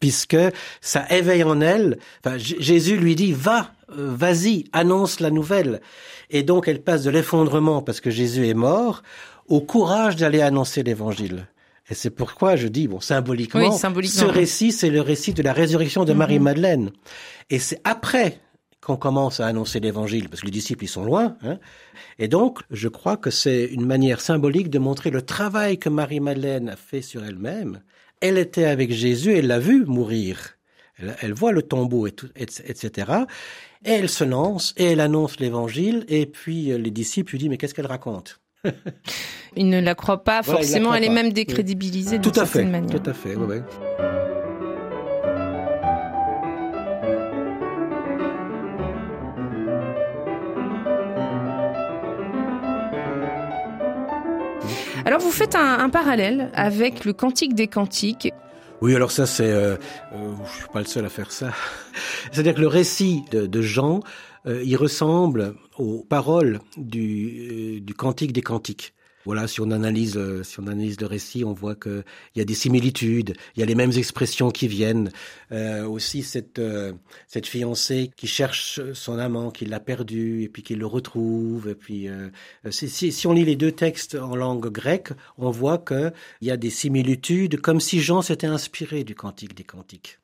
[0.00, 0.36] Puisque
[0.80, 5.80] ça éveille en elle, enfin, Jésus lui dit, va, euh, vas-y, annonce la nouvelle.
[6.30, 9.02] Et donc elle passe de l'effondrement parce que Jésus est mort
[9.48, 11.48] au courage d'aller annoncer l'évangile.
[11.88, 16.04] Et c'est pourquoi je dis, bon, symboliquement, ce récit, c'est le récit de la résurrection
[16.04, 16.16] de mm-hmm.
[16.16, 16.90] Marie-Madeleine.
[17.48, 18.40] Et c'est après
[18.86, 21.36] qu'on commence à annoncer l'évangile, parce que les disciples, ils sont loin.
[21.42, 21.58] Hein.
[22.20, 26.68] Et donc, je crois que c'est une manière symbolique de montrer le travail que Marie-Madeleine
[26.68, 27.80] a fait sur elle-même.
[28.20, 30.56] Elle était avec Jésus, elle l'a vu mourir.
[31.20, 33.12] Elle, voit le tombeau, et etc.
[33.84, 37.48] Et elle se lance, et elle annonce l'évangile, et puis euh, les disciples lui disent,
[37.48, 38.40] mais qu'est-ce qu'elle raconte?
[39.56, 43.02] Ils ne la croient pas forcément, elle est même décrédibilisée tout à fait, manière.
[43.02, 43.34] Tout à fait,
[55.06, 58.32] Alors vous faites un, parallèle avec le Cantique des Cantiques.
[58.80, 59.76] Oui, alors ça, c'est, euh,
[60.12, 61.52] euh, je suis pas le seul à faire ça.
[62.32, 64.00] C'est-à-dire que le récit de, Jean,
[64.46, 68.95] euh, il ressemble aux paroles du, du Cantique des Cantiques.
[69.26, 72.04] Voilà, si on analyse, euh, si on analyse le récit, on voit qu'il
[72.36, 75.10] y a des similitudes, il y a les mêmes expressions qui viennent.
[75.50, 76.92] Euh, aussi cette euh,
[77.26, 81.68] cette fiancée qui cherche son amant, qui l'a perdu et puis qui le retrouve.
[81.68, 82.08] Et puis
[82.70, 86.12] si, si, si, on lit les deux textes en langue grecque, on voit qu'il
[86.42, 90.20] y a des similitudes, comme si Jean s'était inspiré du Cantique des Cantiques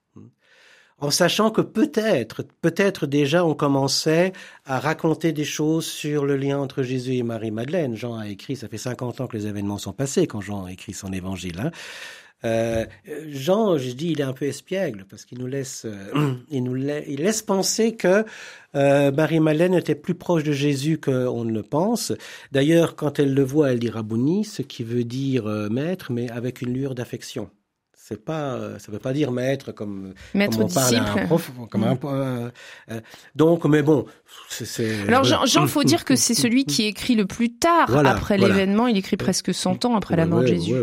[1.00, 4.32] en sachant que peut-être, peut-être déjà on commençait
[4.64, 7.96] à raconter des choses sur le lien entre Jésus et Marie-Madeleine.
[7.96, 10.72] Jean a écrit, ça fait 50 ans que les événements sont passés quand Jean a
[10.72, 11.60] écrit son évangile.
[11.60, 11.70] Hein.
[12.44, 12.86] Euh,
[13.28, 16.74] Jean, je dis, il est un peu espiègle parce qu'il nous laisse, euh, il nous
[16.74, 18.24] laisse penser que
[18.74, 22.12] euh, Marie-Madeleine était plus proche de Jésus qu'on ne le pense.
[22.50, 26.62] D'ailleurs, quand elle le voit, elle dit Rabouni, ce qui veut dire maître, mais avec
[26.62, 27.50] une lueur d'affection
[28.12, 31.50] c'est pas, ça veut pas dire maître comme, maître comme on parle à un prof,
[31.70, 31.98] comme un, mm.
[32.04, 32.50] euh,
[32.90, 33.00] euh,
[33.34, 34.04] donc, mais bon,
[34.48, 35.08] c'est.
[35.08, 38.86] Alors Jean, Jean, faut dire que c'est celui qui écrit le plus tard après l'événement.
[38.86, 40.74] Il écrit presque 100 ans après la mort de Jésus.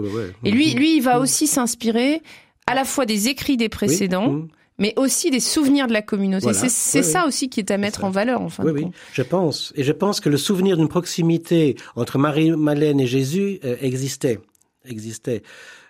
[0.43, 1.21] Et lui, lui, il va mm.
[1.21, 2.21] aussi s'inspirer
[2.67, 4.31] à la fois des écrits des précédents.
[4.31, 4.47] Mm.
[4.79, 6.53] mais aussi des souvenirs de la communauté.
[6.53, 8.63] C'est ça aussi qui est à mettre en valeur, enfin.
[8.65, 9.71] Oui, oui, je pense.
[9.75, 14.39] Et je pense que le souvenir d'une proximité entre Marie-Madeleine et Jésus euh, existait.
[14.85, 15.43] Existait.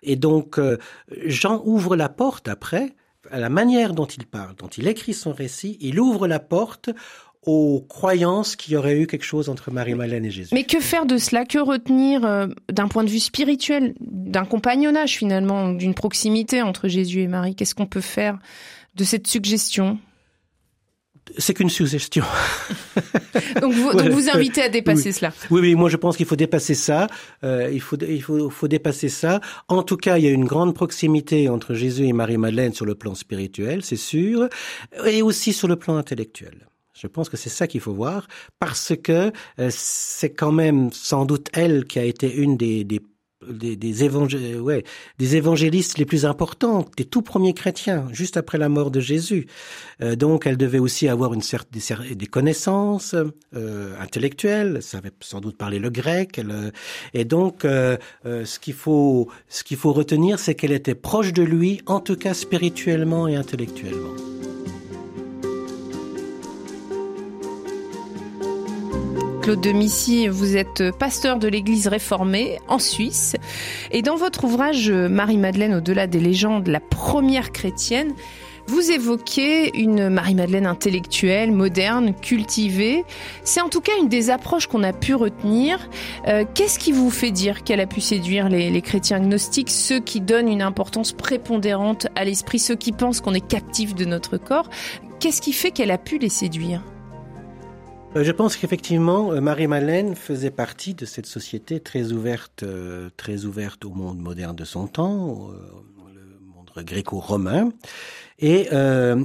[0.03, 0.77] Et donc, euh,
[1.25, 2.95] Jean ouvre la porte après,
[3.31, 6.89] à la manière dont il parle, dont il écrit son récit, il ouvre la porte
[7.45, 10.49] aux croyances qu'il y aurait eu quelque chose entre Marie-Madeleine et Jésus.
[10.53, 11.45] Mais que faire de cela?
[11.45, 17.21] Que retenir euh, d'un point de vue spirituel, d'un compagnonnage finalement, d'une proximité entre Jésus
[17.21, 17.55] et Marie?
[17.55, 18.37] Qu'est-ce qu'on peut faire
[18.95, 19.99] de cette suggestion?
[21.37, 22.23] C'est qu'une suggestion.
[23.61, 25.31] donc, vous, donc vous invitez à dépasser cela.
[25.49, 27.07] Oui, oui, moi je pense qu'il faut dépasser ça.
[27.43, 29.41] Euh, il faut, il faut, faut dépasser ça.
[29.67, 32.95] En tout cas, il y a une grande proximité entre Jésus et Marie-Madeleine sur le
[32.95, 34.49] plan spirituel, c'est sûr,
[35.05, 36.67] et aussi sur le plan intellectuel.
[36.93, 38.27] Je pense que c'est ça qu'il faut voir,
[38.59, 42.99] parce que euh, c'est quand même sans doute elle qui a été une des, des
[43.47, 44.83] des, des, ouais,
[45.17, 49.47] des évangélistes les plus importants, des tout premiers chrétiens, juste après la mort de Jésus.
[50.01, 51.81] Euh, donc, elle devait aussi avoir une certaine
[52.15, 53.15] des, connaissances
[53.55, 54.73] euh, intellectuelles.
[54.77, 56.37] Elle savait sans doute parler le grec.
[56.37, 56.71] Elle,
[57.13, 61.33] et donc, euh, euh, ce qu'il faut, ce qu'il faut retenir, c'est qu'elle était proche
[61.33, 64.13] de lui, en tout cas spirituellement et intellectuellement.
[69.49, 73.35] Claude de Missy, vous êtes pasteur de l'église réformée en Suisse.
[73.89, 78.13] Et dans votre ouvrage Marie-Madeleine au-delà des légendes, la première chrétienne,
[78.67, 83.05] vous évoquez une Marie-Madeleine intellectuelle, moderne, cultivée.
[83.43, 85.89] C'est en tout cas une des approches qu'on a pu retenir.
[86.27, 89.99] Euh, qu'est-ce qui vous fait dire qu'elle a pu séduire les, les, chrétiens gnostiques, ceux
[89.99, 94.37] qui donnent une importance prépondérante à l'esprit, ceux qui pensent qu'on est captif de notre
[94.37, 94.69] corps?
[95.19, 96.83] Qu'est-ce qui fait qu'elle a pu les séduire?
[98.15, 103.85] Je pense qu'effectivement, euh, Marie-Madeleine faisait partie de cette société très ouverte, euh, très ouverte
[103.85, 105.49] au monde moderne de son temps,
[106.13, 107.69] le monde gréco-romain.
[108.39, 109.21] Et euh,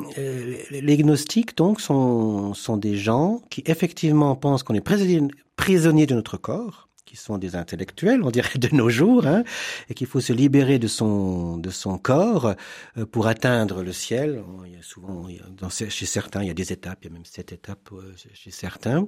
[0.70, 6.36] les gnostiques, donc, sont, sont des gens qui effectivement pensent qu'on est prisonnier de notre
[6.36, 6.83] corps,
[7.14, 9.44] qui sont des intellectuels, on dirait de nos jours, hein,
[9.88, 12.54] et qu'il faut se libérer de son de son corps
[12.98, 14.42] euh, pour atteindre le ciel.
[14.66, 17.08] Il y a souvent, il y a, chez certains, il y a des étapes, il
[17.08, 19.06] y a même sept étapes euh, chez certains.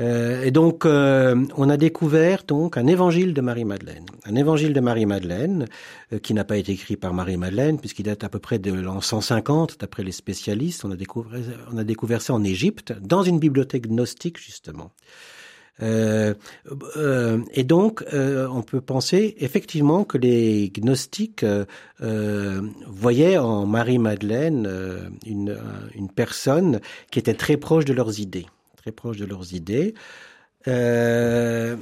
[0.00, 4.06] Euh, et donc, euh, on a découvert donc un évangile de Marie-Madeleine.
[4.24, 5.66] Un évangile de Marie-Madeleine
[6.12, 9.00] euh, qui n'a pas été écrit par Marie-Madeleine puisqu'il date à peu près de l'an
[9.00, 10.84] 150, d'après les spécialistes.
[10.84, 11.40] On a, découvert,
[11.72, 14.92] on a découvert ça en Égypte, dans une bibliothèque gnostique, justement.
[15.82, 16.34] Euh,
[16.96, 21.44] euh, et donc, euh, on peut penser effectivement que les gnostiques
[22.86, 25.58] voyaient en Marie-Madeleine une,
[26.14, 29.94] personne qui était très proche de leurs idées, très proche de leurs idées.
[30.66, 31.78] Alors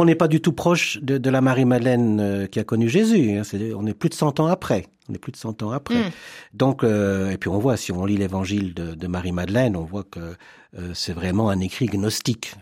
[0.00, 3.32] on n'est pas du tout proche de, la Marie-Madeleine qui a connu Jésus.
[3.32, 3.42] Hein,
[3.76, 4.86] on est plus de 100 ans après.
[5.08, 5.96] On est plus de 100 ans après.
[5.96, 6.10] Mm.
[6.54, 10.04] Donc, euh, et puis on voit, si on lit l'évangile de, de Marie-Madeleine, on voit
[10.04, 10.34] que
[10.78, 12.54] euh, c'est vraiment un écrit gnostique.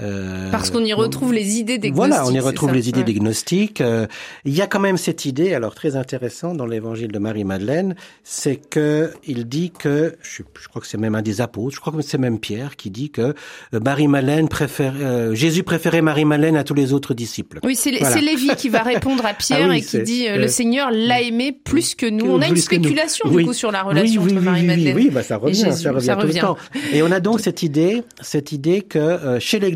[0.00, 1.90] Euh, Parce qu'on y retrouve les idées des.
[1.90, 3.04] Voilà, on y retrouve les idées ouais.
[3.04, 3.82] des gnostiques.
[3.82, 4.06] Euh,
[4.46, 8.56] il y a quand même cette idée, alors très intéressant dans l'évangile de Marie-Madeleine, c'est
[8.56, 11.92] que il dit que, je, je crois que c'est même un des apôtres, je crois
[11.92, 13.34] que c'est même Pierre qui dit que
[13.74, 17.60] euh, Marie-Madeleine préfère, euh, Jésus préférait Marie-Madeleine à tous les autres disciples.
[17.62, 18.16] Oui, c'est voilà.
[18.16, 21.52] Lévi qui va répondre à Pierre ah oui, et qui dit le Seigneur l'a aimé
[21.52, 22.26] plus que nous.
[22.26, 24.96] On a une spéculation du coup sur la relation oui, entre Marie-Madeleine.
[24.96, 26.56] Oui, oui, bah, ça revient, Jésus, ça revient, ça revient tout le temps.
[26.94, 29.70] Et on a donc cette idée, cette idée que chez les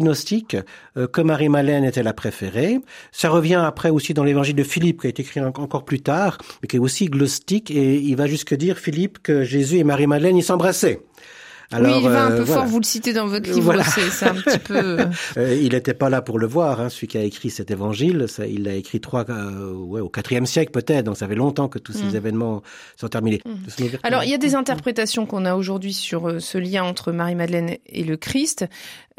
[0.96, 2.80] euh, que Marie-Madeleine était la préférée.
[3.12, 6.38] Ça revient après aussi dans l'évangile de Philippe, qui a été écrit encore plus tard,
[6.62, 10.36] mais qui est aussi gnostique, et il va jusque dire, Philippe, que Jésus et Marie-Madeleine,
[10.36, 11.00] ils s'embrassaient.
[11.72, 12.62] Alors, oui, il va un peu euh, voilà.
[12.62, 13.82] fort, vous le citez dans votre livre, voilà.
[13.84, 14.98] c'est un petit peu...
[15.36, 18.26] euh, il n'était pas là pour le voir, hein, celui qui a écrit cet évangile,
[18.28, 21.68] ça, il l'a écrit trois, euh, ouais, au quatrième siècle peut-être, donc ça fait longtemps
[21.68, 22.16] que tous ces mmh.
[22.16, 22.62] événements
[22.96, 23.42] sont terminés.
[23.44, 23.84] Mmh.
[24.02, 27.76] Alors, il y a des interprétations qu'on a aujourd'hui sur euh, ce lien entre Marie-Madeleine
[27.86, 28.66] et le Christ.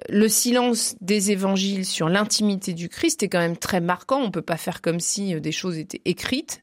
[0.10, 4.42] Le silence des évangiles sur l'intimité du Christ est quand même très marquant, on peut
[4.42, 6.62] pas faire comme si euh, des choses étaient écrites.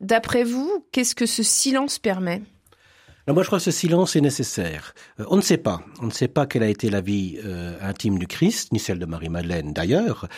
[0.00, 2.42] D'après vous, qu'est-ce que ce silence permet?
[3.26, 4.92] Alors moi, je crois que ce silence est nécessaire.
[5.18, 5.80] Euh, on ne sait pas.
[6.02, 8.98] On ne sait pas quelle a été la vie euh, intime du Christ, ni celle
[8.98, 10.28] de Marie-Madeleine d'ailleurs.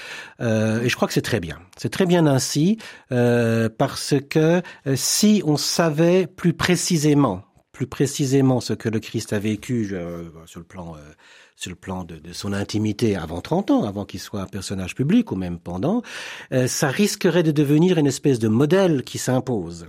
[0.40, 1.58] Euh, et je crois que c'est très bien.
[1.76, 2.78] C'est très bien ainsi,
[3.10, 4.62] euh, parce que
[4.94, 9.92] si on savait plus précisément, plus précisément ce que le Christ a vécu
[10.46, 10.94] sur le plan
[11.56, 15.32] sur le plan de, son intimité avant 30 ans, avant qu'il soit un personnage public
[15.32, 16.02] ou même pendant,
[16.66, 19.88] ça risquerait de devenir une espèce de modèle qui s'impose.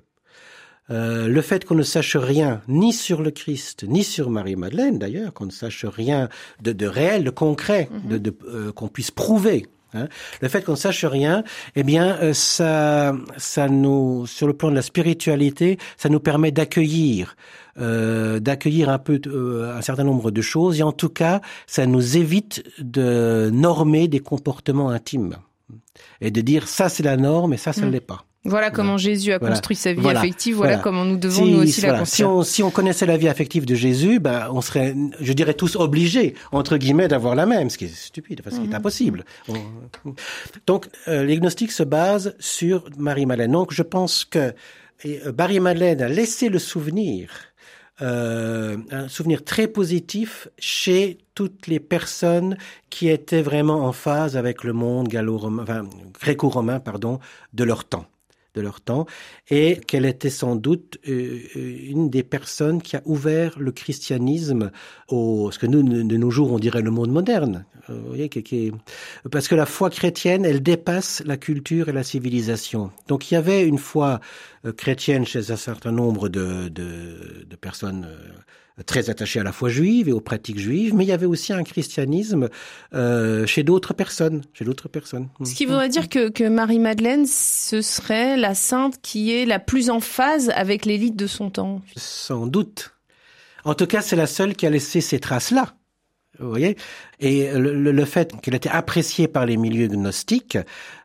[0.89, 5.33] Euh, le fait qu'on ne sache rien ni sur le Christ, ni sur Marie-Madeleine d'ailleurs,
[5.33, 6.29] qu'on ne sache rien
[6.61, 8.09] de, de réel, de concret, mm -hmm.
[8.11, 9.65] de, de euh, qu'on puisse prouver.
[9.93, 10.07] Hein,
[10.41, 11.43] le fait qu'on ne sache rien,
[11.75, 16.51] eh bien, euh, ça, ça nous, sur le plan de la spiritualité, ça nous permet
[16.51, 17.35] d'accueillir,
[17.79, 19.15] euh, d'accueillir un peu
[19.79, 24.19] un certain nombre de choses, et en tout cas, ça nous évite de normer des
[24.19, 25.37] comportements intimes
[26.21, 27.91] et de dire ça c'est la norme et ça ça ne mmh.
[27.91, 28.26] l'est pas.
[28.45, 28.97] Voilà comment voilà.
[28.97, 30.19] Jésus a construit sa vie voilà.
[30.19, 30.55] affective.
[30.55, 32.05] Voilà, comment nous devons si, nous aussi la construire.
[32.05, 35.53] Si on, si on, connaissait la vie affective de Jésus, ben, on serait, je dirais,
[35.53, 38.69] tous obligés, entre guillemets, d'avoir la même, ce qui est stupide, enfin, ce qui est
[38.69, 38.75] mhm.
[38.75, 39.25] impossible.
[40.65, 43.51] Donc, euh, les gnostiques se basent sur Marie-Madeleine.
[43.51, 44.53] Donc, je pense que
[45.05, 47.29] euh, Marie-Madeleine a laissé le souvenir
[48.01, 52.55] euh, un souvenir très positif chez toutes les personnes
[52.91, 55.89] qui étaient vraiment en phase avec le monde gallo-romain, enfin,
[56.21, 57.19] gréco-romain, pardon,
[57.53, 58.05] de leur temps
[58.57, 59.05] de leur temps,
[59.49, 64.71] et qu'elle était sans doute euh, une des personnes qui a ouvert le christianisme
[65.09, 67.65] au, ce que nous, de nos jours, on dirait le monde moderne.
[67.89, 68.27] Euh,
[69.31, 72.91] parce que la foi chrétienne, elle dépasse la culture et la civilisation.
[73.07, 74.19] Donc il y avait une foi
[74.65, 78.07] euh, chrétienne chez un certain nombre de, de personnes
[78.85, 81.53] très attaché à la foi juive et aux pratiques juives, mais il y avait aussi
[81.53, 82.49] un christianisme
[82.93, 85.29] euh, chez d'autres personnes, chez d'autres personnes.
[85.43, 89.89] Ce qui voudrait dire que, que Marie-Madeleine, ce serait la sainte qui est la plus
[89.89, 91.81] en phase avec l'élite de son temps.
[91.95, 92.93] Sans doute.
[93.63, 95.73] En tout cas, c'est la seule qui a laissé ces traces-là.
[96.39, 96.77] Vous voyez?
[97.19, 100.57] Et le, le fait qu'elle était appréciée par les milieux gnostiques,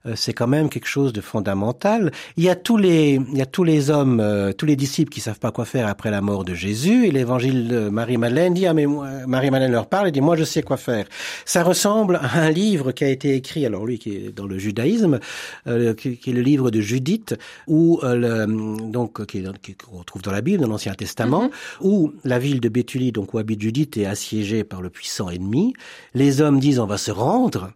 [0.07, 2.11] euh, c'est quand même quelque chose de fondamental.
[2.37, 5.13] Il y a tous les, il y a tous les hommes, euh, tous les disciples
[5.13, 7.07] qui savent pas quoi faire après la mort de Jésus.
[7.07, 10.63] Et l'évangile de Marie-Madeleine dit, ah mais Marie-Madeleine leur parle et dit, moi je sais
[10.63, 11.07] quoi faire.
[11.45, 14.59] Ça ressemble à un livre qui a été écrit, alors lui qui est dans le
[14.59, 15.21] judaïsme,
[15.67, 17.37] euh, qui, qui, est le livre de Judith,
[17.67, 18.47] où le,
[18.91, 19.45] donc qui,
[19.75, 21.87] qu'on trouve dans la Bible, dans l'Ancien Testament, mm-hmm.
[21.87, 25.75] où la ville de Béthulie, donc où habite Judith, est assiégée par le puissant ennemi.
[26.15, 27.73] Les hommes disent, on va se rendre.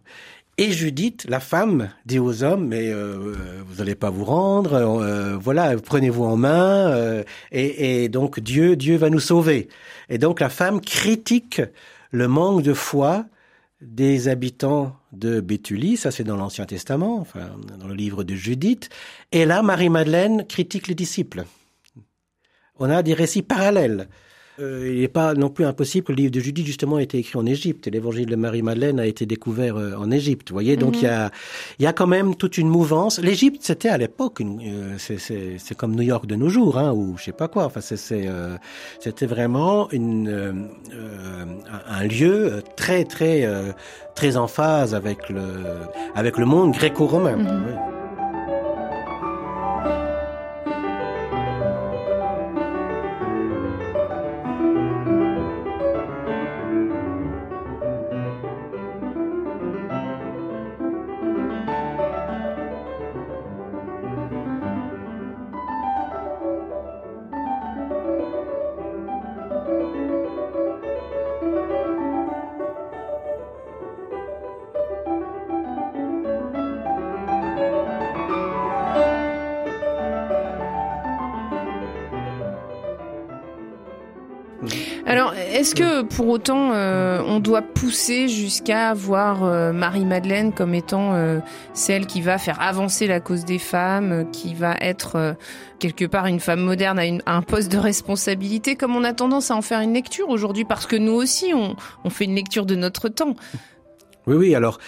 [0.59, 3.35] Et Judith, la femme, dit aux hommes, mais euh,
[3.67, 8.75] vous n'allez pas vous rendre, euh, voilà, prenez-vous en main, euh, et, et, donc Dieu,
[8.75, 9.67] Dieu va nous sauver.
[10.09, 11.61] Et donc la femme critique
[12.11, 13.25] le manque de foi
[13.81, 18.89] des habitants de Béthulie, ça c'est dans l'Ancien Testament, enfin dans le livre de Judith,
[19.31, 21.45] et là Marie-Madeleine critique les disciples.
[22.79, 24.07] On a des récits parallèles.
[24.59, 27.19] Euh, il n'est pas non plus impossible que le livre de Judith justement ait été
[27.19, 27.87] écrit en Égypte.
[27.87, 30.49] L'évangile de Marie-Madeleine a été découvert euh, en Égypte.
[30.49, 31.29] Vous voyez, donc il y, a,
[31.77, 33.19] il y a quand même toute une mouvance.
[33.19, 37.25] L'Égypte, c'était à l'époque, euh, c'est comme New York de nos jours, hein, ou je
[37.25, 37.65] sais pas quoi.
[37.65, 37.81] Enfin,
[38.11, 38.57] euh,
[38.99, 41.45] c'était vraiment une, euh,
[41.87, 43.47] un lieu très très
[44.15, 45.45] très en phase avec le
[46.15, 47.37] avec le monde gréco-romain.
[47.37, 47.47] Mm -hmm.
[47.47, 48.06] Alors,
[85.67, 91.39] est-ce que pour autant euh, on doit pousser jusqu'à voir euh, Marie-Madeleine comme étant euh,
[91.73, 95.35] celle qui va faire avancer la cause des femmes, qui va être
[95.79, 99.57] quelque part une femme moderne à, un poste de responsabilité, comme on a tendance à
[99.57, 103.09] en faire une lecture aujourd'hui, parce que nous aussi on fait une lecture de notre
[103.09, 103.35] temps?
[104.25, 104.79] Oui, oui, alors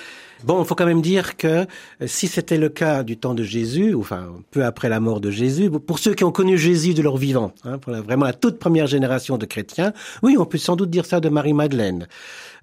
[0.44, 1.66] Bon, il faut quand même dire que euh,
[2.08, 5.70] si c'était le cas du temps de Jésus, enfin peu après la mort de Jésus,
[5.70, 8.60] pour ceux qui ont connu Jésus de leur vivant, hein, pour la, vraiment la toute
[8.60, 12.08] première génération de chrétiens, oui, on peut sans doute dire ça de Marie-Madeleine.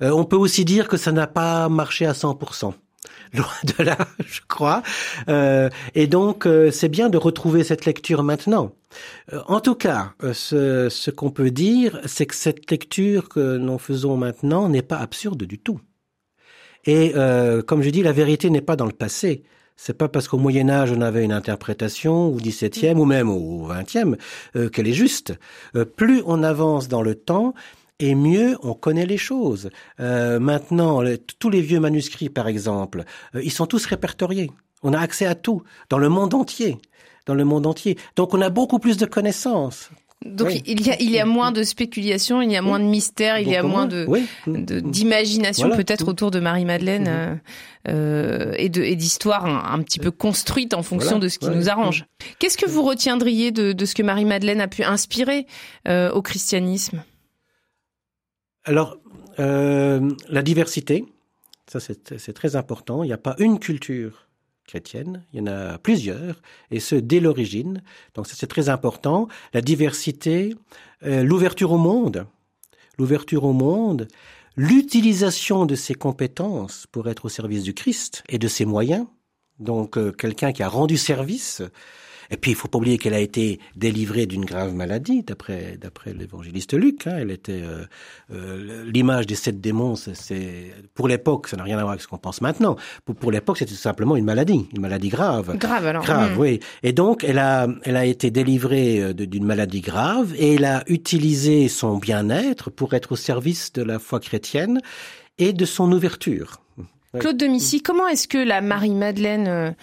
[0.02, 2.72] Euh, on peut aussi dire que ça n'a pas marché à 100%.
[3.34, 4.82] Loin de là, je crois.
[5.28, 8.72] Euh, et donc, euh, c'est bien de retrouver cette lecture maintenant.
[9.32, 13.78] Euh, en tout cas, ce, ce qu'on peut dire, c'est que cette lecture que nous
[13.78, 15.80] faisons maintenant n'est pas absurde du tout.
[16.86, 19.42] Et euh, comme je dis, la vérité n'est pas dans le passé.
[19.76, 23.68] C'est pas parce qu'au Moyen Âge on avait une interprétation, au XVIIe ou même au
[23.68, 24.16] XXe,
[24.56, 25.34] euh, qu'elle est juste.
[25.74, 27.52] Euh, plus on avance dans le temps,
[27.98, 29.70] et mieux on connaît les choses.
[30.00, 31.02] Euh, maintenant,
[31.38, 34.50] tous les vieux manuscrits, par exemple, euh, ils sont tous répertoriés.
[34.82, 36.78] On a accès à tout dans le monde entier,
[37.26, 37.98] dans le monde entier.
[38.16, 39.90] Donc on a beaucoup plus de connaissances.
[40.34, 40.62] Donc oui.
[40.66, 43.38] il y a il y a moins de spéculation, il y a moins de mystère,
[43.38, 44.06] il y a moins de
[44.46, 45.82] d'imagination voilà.
[45.82, 47.38] peut-être autour de Marie-Madeleine mm -hmm.
[47.88, 51.24] euh, et de et d'histoires un, un, petit peu construites en fonction voilà.
[51.24, 52.04] de ce qui nous arrange.
[52.38, 55.46] Qu'est-ce que vous retiendriez de, de ce que Marie-Madeleine a pu inspirer
[55.88, 57.02] euh, au christianisme?
[58.64, 58.96] Alors
[59.38, 61.04] euh, la diversité,
[61.66, 63.02] ça c'est très important.
[63.04, 64.25] Il n'y a pas une culture
[64.66, 67.82] chrétienne, il y en a plusieurs, et ce dès l'origine.
[68.14, 69.28] Donc ça c'est très important.
[69.54, 70.54] La diversité,
[71.04, 72.26] euh, l'ouverture au monde,
[72.98, 74.08] l'ouverture au monde,
[74.56, 79.06] l'utilisation de ses compétences pour être au service du Christ et de ses moyens.
[79.58, 81.62] Donc euh, quelqu'un qui a rendu service.
[82.30, 86.12] Et puis, il faut pas oublier qu'elle a été délivrée d'une grave maladie, d'après d'après
[86.12, 87.06] l'évangéliste Luc.
[87.06, 87.16] Hein.
[87.20, 87.84] Elle était euh,
[88.32, 89.96] euh, l'image des sept démons.
[89.96, 92.76] C'est pour l'époque, ça n'a rien à voir avec ce qu'on pense maintenant.
[93.04, 95.56] Pour, pour l'époque, c'était simplement une maladie, une maladie grave.
[95.56, 96.04] Grave alors.
[96.04, 96.40] Grave, Hmm.
[96.40, 96.60] oui.
[96.82, 100.82] Et donc, elle a elle a été délivrée euh, d'une maladie grave et elle a
[100.88, 104.80] utilisé son bien-être pour être au service de la foi chrétienne
[105.38, 106.60] et de son ouverture.
[107.18, 109.74] Claude de Missy, comment est-ce que la Marie-Madeleine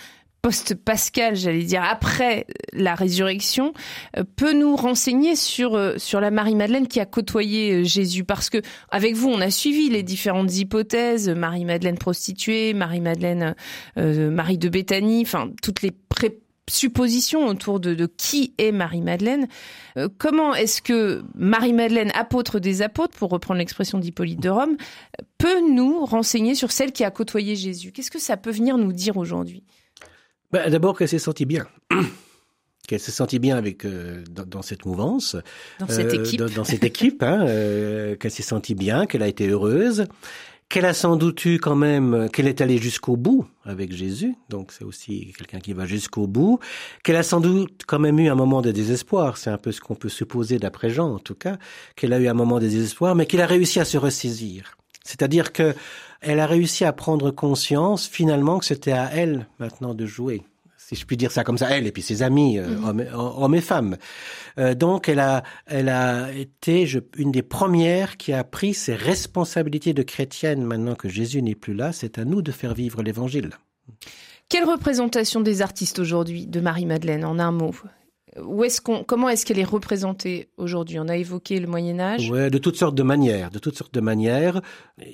[0.44, 3.74] post-Pascal, j'allais dire, après la résurrection,
[4.18, 8.26] euh, peut nous renseigner sur, euh, sur la Marie-Madeleine qui a côtoyé euh, Jésus?
[8.26, 8.58] Parce que
[8.90, 13.56] avec vous, on a suivi les différentes hypothèses, Marie-Madeleine prostituée, Marie-Madeleine,
[13.98, 19.48] euh, Marie de Béthanie, enfin, toutes les présuppositions autour de, de qui est Marie-Madeleine.
[19.98, 24.76] Euh, comment est-ce que Marie-Madeleine, apôtre des apôtres, pour reprendre l'expression d'Hippolyte de Rome,
[25.38, 27.94] peut nous renseigner sur celle qui a côtoyé Jésus?
[27.94, 29.64] Qu'est-ce que ça peut venir nous dire aujourd'hui?
[30.54, 31.66] Ben, D'abord qu'elle s'est sentie bien.
[32.88, 35.36] qu'elle s'est sentie bien avec euh, dans, dans cette mouvance,
[35.80, 39.24] dans cette euh, équipe dans, dans cette équipe, hein, euh, qu'elle s'est sentie bien, qu'elle
[39.24, 40.06] a été heureuse,
[40.70, 44.72] qu'elle a sans doute eu quand même, qu'elle est allée jusqu'au bout avec Jésus, donc
[44.74, 46.60] c'est aussi quelqu'un qui va jusqu'au bout,
[47.04, 49.82] qu'elle a sans doute quand même eu un moment de désespoir, c'est un peu ce
[49.82, 51.58] qu'on peut supposer d'après Jean en tout cas,
[51.96, 54.78] qu'elle a eu un moment de désespoir, mais qu'elle a réussi à se ressaisir.
[55.04, 55.74] C'est-à-dire que
[56.24, 60.44] elle a réussi à prendre conscience finalement que c'était à elle maintenant de jouer
[60.86, 62.86] si je puis dire ça comme ça, elle et puis ses amis, euh, Mhm.
[62.86, 63.98] hommes, hommes et femmes.
[64.60, 68.94] Euh, donc, elle a, elle a été je, une des premières qui a pris ses
[68.94, 71.94] responsabilités de chrétienne maintenant que Jésus n'est plus là.
[71.94, 73.52] C'est à nous de faire vivre l'Évangile.
[74.50, 77.74] Quelle représentation des artistes aujourd'hui de Marie-Madeleine, en un mot?
[78.42, 81.00] Où est-ce qu'on, comment est-ce qu'elle est représentée aujourd'hui?
[81.00, 82.30] On a évoqué le Moyen Âge.
[82.30, 84.62] Ouais, de toutes sortes de manières, de toutes sortes de manières.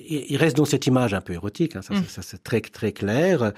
[0.08, 2.04] Il, reste donc cette image un peu érotique, hein, ça, Mm.
[2.08, 3.52] ça, c'est très très clair.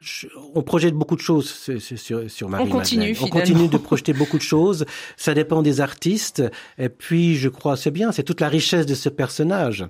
[0.00, 2.68] Je- on projette beaucoup de choses sur, sur, Marie.
[2.68, 4.84] continue, On continue de projeter beaucoup de choses.
[5.16, 6.42] Ça dépend des artistes.
[6.76, 9.86] Et puis, je crois, c'est bien, c'est toute la richesse de ce personnage.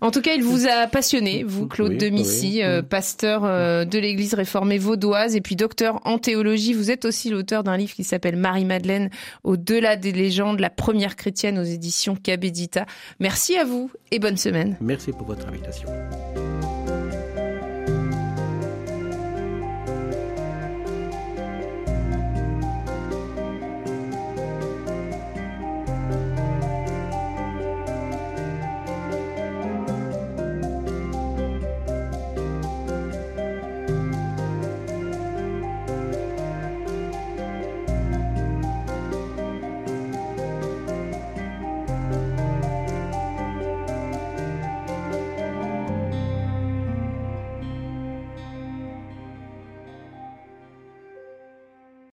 [0.00, 2.62] En tout cas, il vous a passionné, vous, Claude Oui, de Missy, oui.
[2.62, 6.74] euh, pasteur euh, de l'Église réformée vaudoise et puis docteur en théologie.
[6.74, 9.10] Vous êtes aussi l'auteur d'un livre qui s'appelle Marie-Madeleine,
[9.44, 12.86] au-delà des légendes, la première chrétienne aux éditions Cabedita.
[13.20, 14.76] Merci à vous et bonne semaine.
[14.80, 15.88] Merci pour votre invitation.